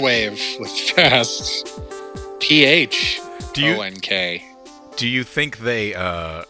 Wave 0.00 0.40
with 0.60 0.70
Fast. 0.70 1.68
P 2.40 2.64
H 2.64 3.20
Do 3.54 3.62
you- 3.64 3.76
O 3.76 3.80
N 3.80 3.96
K. 4.00 4.44
Do 4.96 5.06
you 5.08 5.24
think 5.24 5.58
they 5.58 5.94
uh 5.94 6.44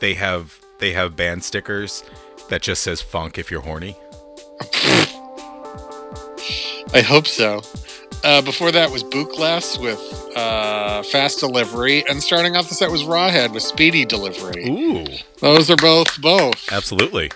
they 0.00 0.14
have 0.14 0.58
they 0.78 0.92
have 0.92 1.16
band 1.16 1.44
stickers 1.44 2.02
that 2.48 2.62
just 2.62 2.82
says 2.82 3.00
funk 3.02 3.36
if 3.38 3.50
you're 3.50 3.60
horny? 3.62 3.96
I 6.94 7.02
hope 7.06 7.26
so. 7.26 7.60
Uh, 8.24 8.42
before 8.42 8.72
that 8.72 8.90
was 8.90 9.04
Bookless 9.04 9.78
with 9.80 10.00
uh, 10.36 11.02
Fast 11.04 11.38
Delivery, 11.40 12.04
and 12.08 12.20
starting 12.22 12.56
off 12.56 12.68
the 12.68 12.74
set 12.74 12.90
was 12.90 13.02
Rawhead 13.04 13.52
with 13.52 13.62
Speedy 13.62 14.04
Delivery. 14.04 14.68
Ooh, 14.68 15.06
Those 15.40 15.70
are 15.70 15.76
both 15.76 16.20
both. 16.20 16.72
absolutely. 16.72 17.30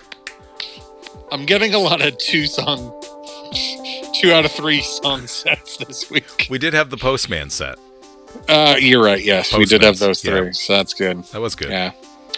I'm 1.31 1.45
getting 1.45 1.73
a 1.73 1.79
lot 1.79 2.01
of 2.05 2.17
two 2.17 2.45
song, 2.47 2.99
two 4.23 4.31
out 4.31 4.45
of 4.45 4.51
three 4.51 4.81
song 4.81 5.27
sets 5.27 5.77
this 5.77 6.09
week. 6.09 6.47
We 6.49 6.57
did 6.57 6.73
have 6.73 6.89
the 6.89 6.97
Postman 6.97 7.49
set. 7.49 7.77
Uh, 8.47 8.75
you're 8.79 9.03
right. 9.03 9.23
Yes, 9.23 9.55
we 9.55 9.65
did 9.65 9.83
have 9.83 9.99
those 9.99 10.21
three, 10.21 10.45
yeah. 10.45 10.51
so 10.51 10.73
that's 10.73 10.93
good. 10.93 11.23
That 11.25 11.41
was 11.41 11.55
good. 11.55 11.69
Yeah. 11.69 11.91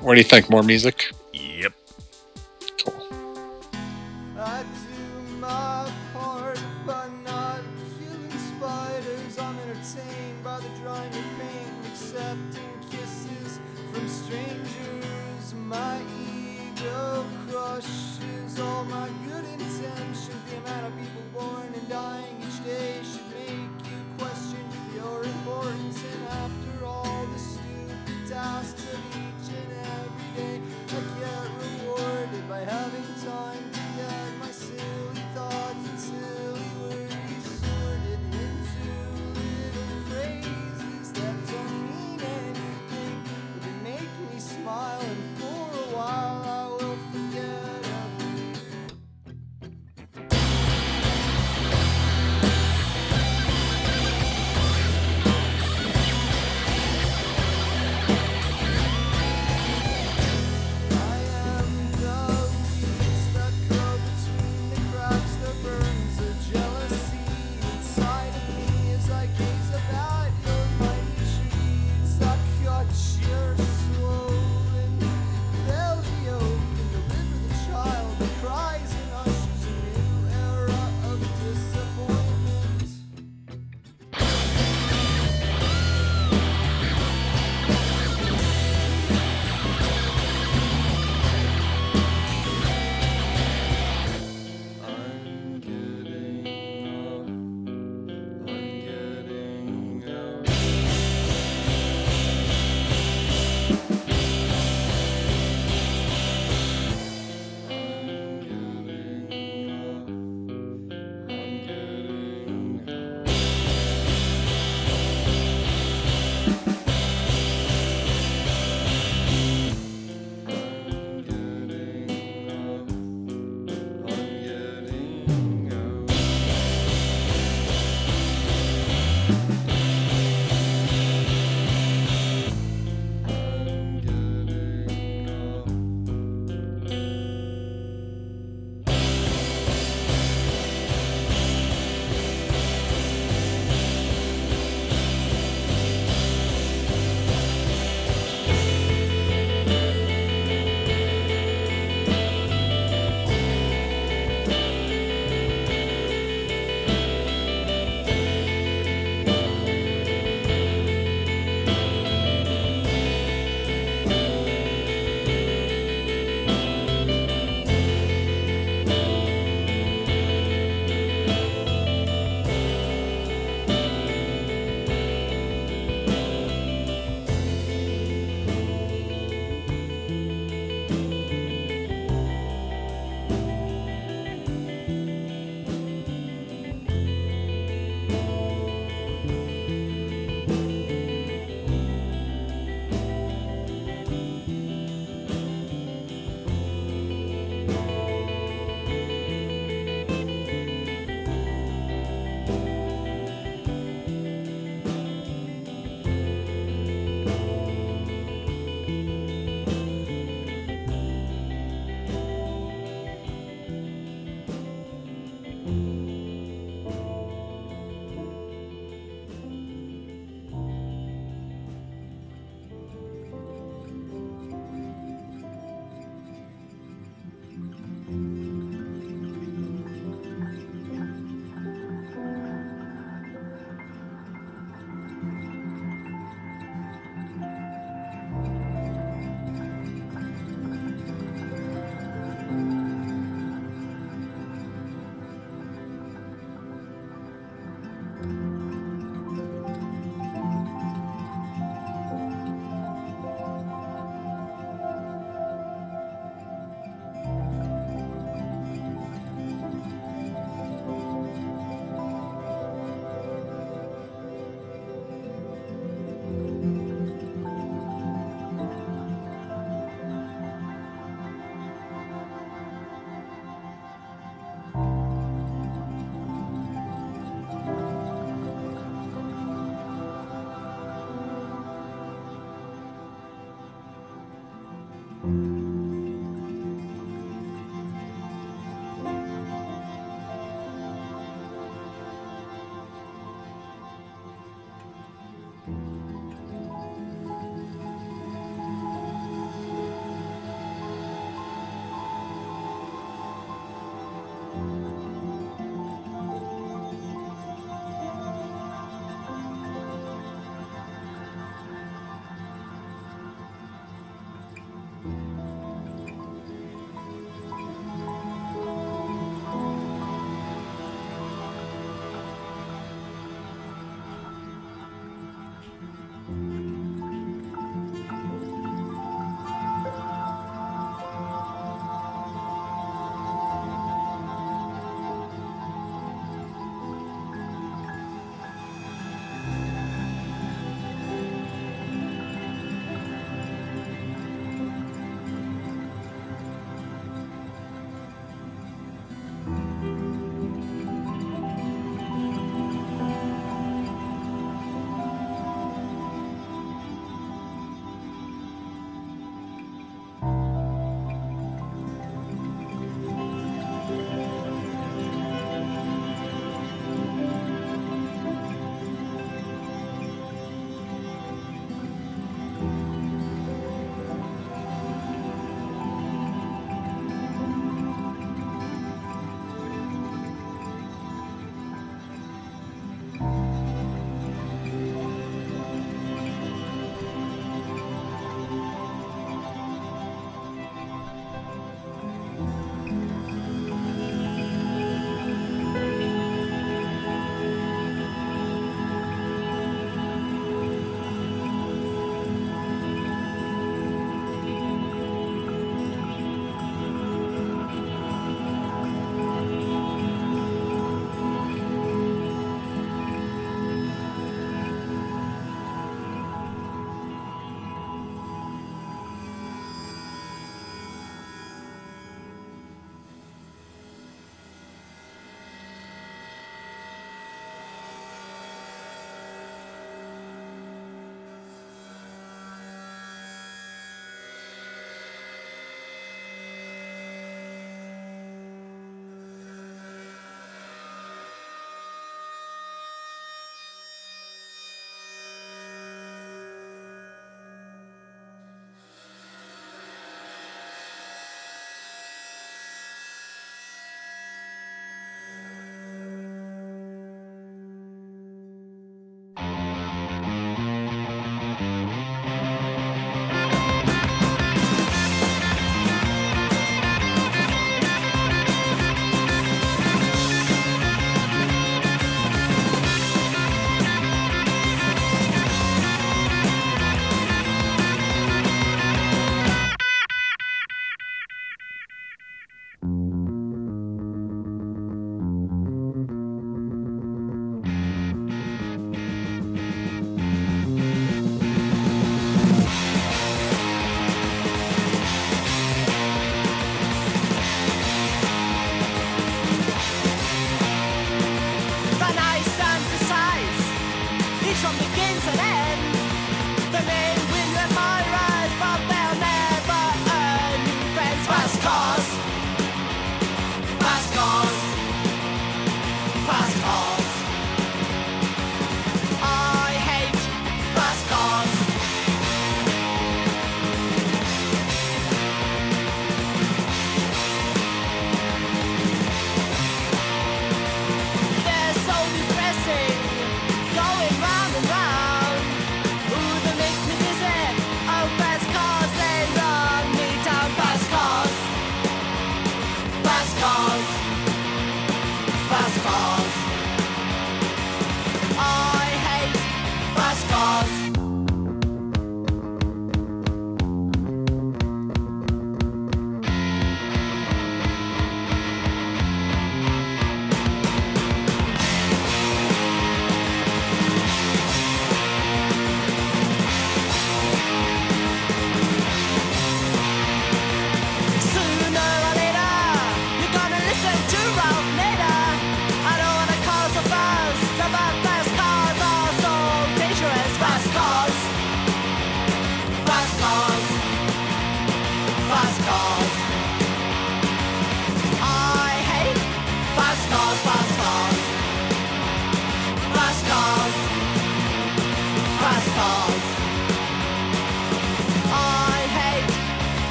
What 0.00 0.14
do 0.14 0.20
you 0.20 0.24
think? 0.24 0.48
More 0.48 0.62
music? 0.62 1.10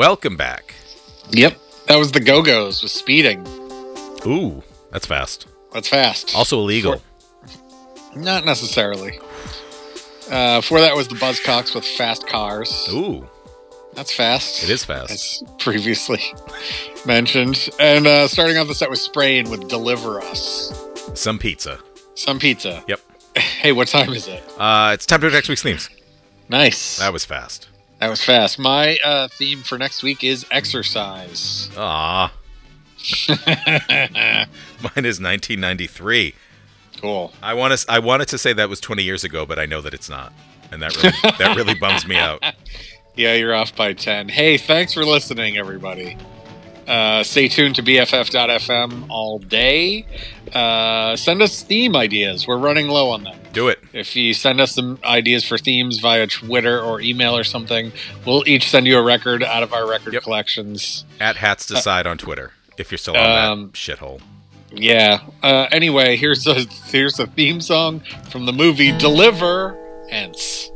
Welcome 0.00 0.38
back. 0.38 0.74
Yep. 1.28 1.58
That 1.88 1.96
was 1.96 2.10
the 2.12 2.20
Go 2.20 2.40
Go's 2.40 2.82
with 2.82 2.90
speeding. 2.90 3.46
Ooh, 4.26 4.62
that's 4.90 5.04
fast. 5.04 5.46
That's 5.74 5.90
fast. 5.90 6.34
Also 6.34 6.58
illegal. 6.58 7.02
Not 8.16 8.46
necessarily. 8.46 9.20
Uh, 10.30 10.60
before 10.60 10.80
that 10.80 10.96
was 10.96 11.08
the 11.08 11.16
Buzzcocks 11.16 11.74
with 11.74 11.84
Fast 11.84 12.26
Cars. 12.26 12.88
Ooh, 12.90 13.28
That's 13.92 14.10
fast. 14.10 14.64
it 14.64 14.70
is 14.70 14.86
fast. 14.86 15.10
As 15.10 15.42
previously 15.58 16.22
mentioned. 17.04 17.68
And 17.78 18.06
uh, 18.06 18.26
starting 18.26 18.56
off 18.56 18.68
the 18.68 18.74
set 18.74 18.88
was 18.88 19.02
Spraying 19.02 19.50
with 19.50 19.68
Deliver 19.68 20.22
Us. 20.22 20.72
Some 21.12 21.38
pizza. 21.38 21.78
Some 22.14 22.38
pizza. 22.38 22.82
Yep. 22.88 23.00
Hey, 23.36 23.72
what 23.72 23.88
time 23.88 24.14
is 24.14 24.28
it? 24.28 24.42
Uh, 24.56 24.92
it's 24.94 25.04
time 25.04 25.20
to 25.20 25.28
do 25.28 25.34
next 25.34 25.50
week's 25.50 25.62
themes. 25.62 25.90
Nice. 26.48 26.98
That 27.00 27.12
was 27.12 27.26
fast. 27.26 27.68
That 28.00 28.08
was 28.08 28.24
fast. 28.24 28.58
My 28.58 28.96
uh, 29.04 29.28
theme 29.28 29.60
for 29.60 29.76
next 29.76 30.02
week 30.02 30.24
is 30.24 30.46
exercise. 30.50 31.68
Ah, 31.76 32.32
mine 33.28 35.04
is 35.04 35.20
1993. 35.20 36.34
Cool. 37.00 37.32
I 37.42 37.54
want 37.54 37.78
to. 37.78 37.92
I 37.92 37.98
wanted 37.98 38.28
to 38.28 38.38
say 38.38 38.52
that 38.54 38.68
was 38.68 38.80
20 38.80 39.02
years 39.02 39.22
ago, 39.22 39.44
but 39.46 39.58
I 39.58 39.66
know 39.66 39.80
that 39.82 39.92
it's 39.94 40.08
not, 40.08 40.32
and 40.72 40.82
that 40.82 40.96
really, 40.96 41.14
that 41.38 41.56
really 41.56 41.74
bums 41.74 42.06
me 42.06 42.16
out. 42.16 42.42
Yeah, 43.16 43.34
you're 43.34 43.52
off 43.54 43.74
by 43.74 43.92
10. 43.92 44.28
Hey, 44.28 44.56
thanks 44.56 44.94
for 44.94 45.04
listening, 45.04 45.58
everybody. 45.58 46.16
Uh, 46.86 47.22
stay 47.22 47.48
tuned 47.48 47.74
to 47.74 47.82
BFF.FM 47.82 49.06
all 49.10 49.38
day. 49.40 50.06
Uh, 50.54 51.16
send 51.16 51.42
us 51.42 51.62
theme 51.62 51.94
ideas. 51.96 52.46
We're 52.46 52.58
running 52.58 52.88
low 52.88 53.10
on 53.10 53.24
them. 53.24 53.38
Do 53.52 53.68
it. 53.68 53.80
If 53.92 54.14
you 54.16 54.32
send 54.34 54.60
us 54.60 54.74
some 54.74 54.98
ideas 55.04 55.44
for 55.44 55.58
themes 55.58 55.98
via 55.98 56.26
Twitter 56.26 56.80
or 56.80 57.00
email 57.00 57.36
or 57.36 57.44
something, 57.44 57.92
we'll 58.24 58.46
each 58.48 58.68
send 58.70 58.86
you 58.86 58.96
a 58.98 59.02
record 59.02 59.42
out 59.42 59.62
of 59.62 59.72
our 59.72 59.88
record 59.88 60.12
Yep. 60.14 60.22
collections. 60.22 61.04
At 61.18 61.36
Hats 61.36 61.66
Decide 61.66 62.06
on 62.06 62.16
Twitter 62.18 62.52
if 62.78 62.90
you're 62.90 62.98
still 62.98 63.16
on 63.16 63.22
Um, 63.50 63.66
that 63.66 63.72
shithole. 63.72 64.20
Yeah. 64.72 65.20
Uh, 65.42 65.66
anyway, 65.72 66.16
here's 66.16 66.46
a 66.46 66.60
here's 66.92 67.18
a 67.18 67.26
theme 67.26 67.60
song 67.60 68.02
from 68.30 68.46
the 68.46 68.52
movie 68.52 68.92
Deliver 68.92 69.76
Hence. 70.10 70.70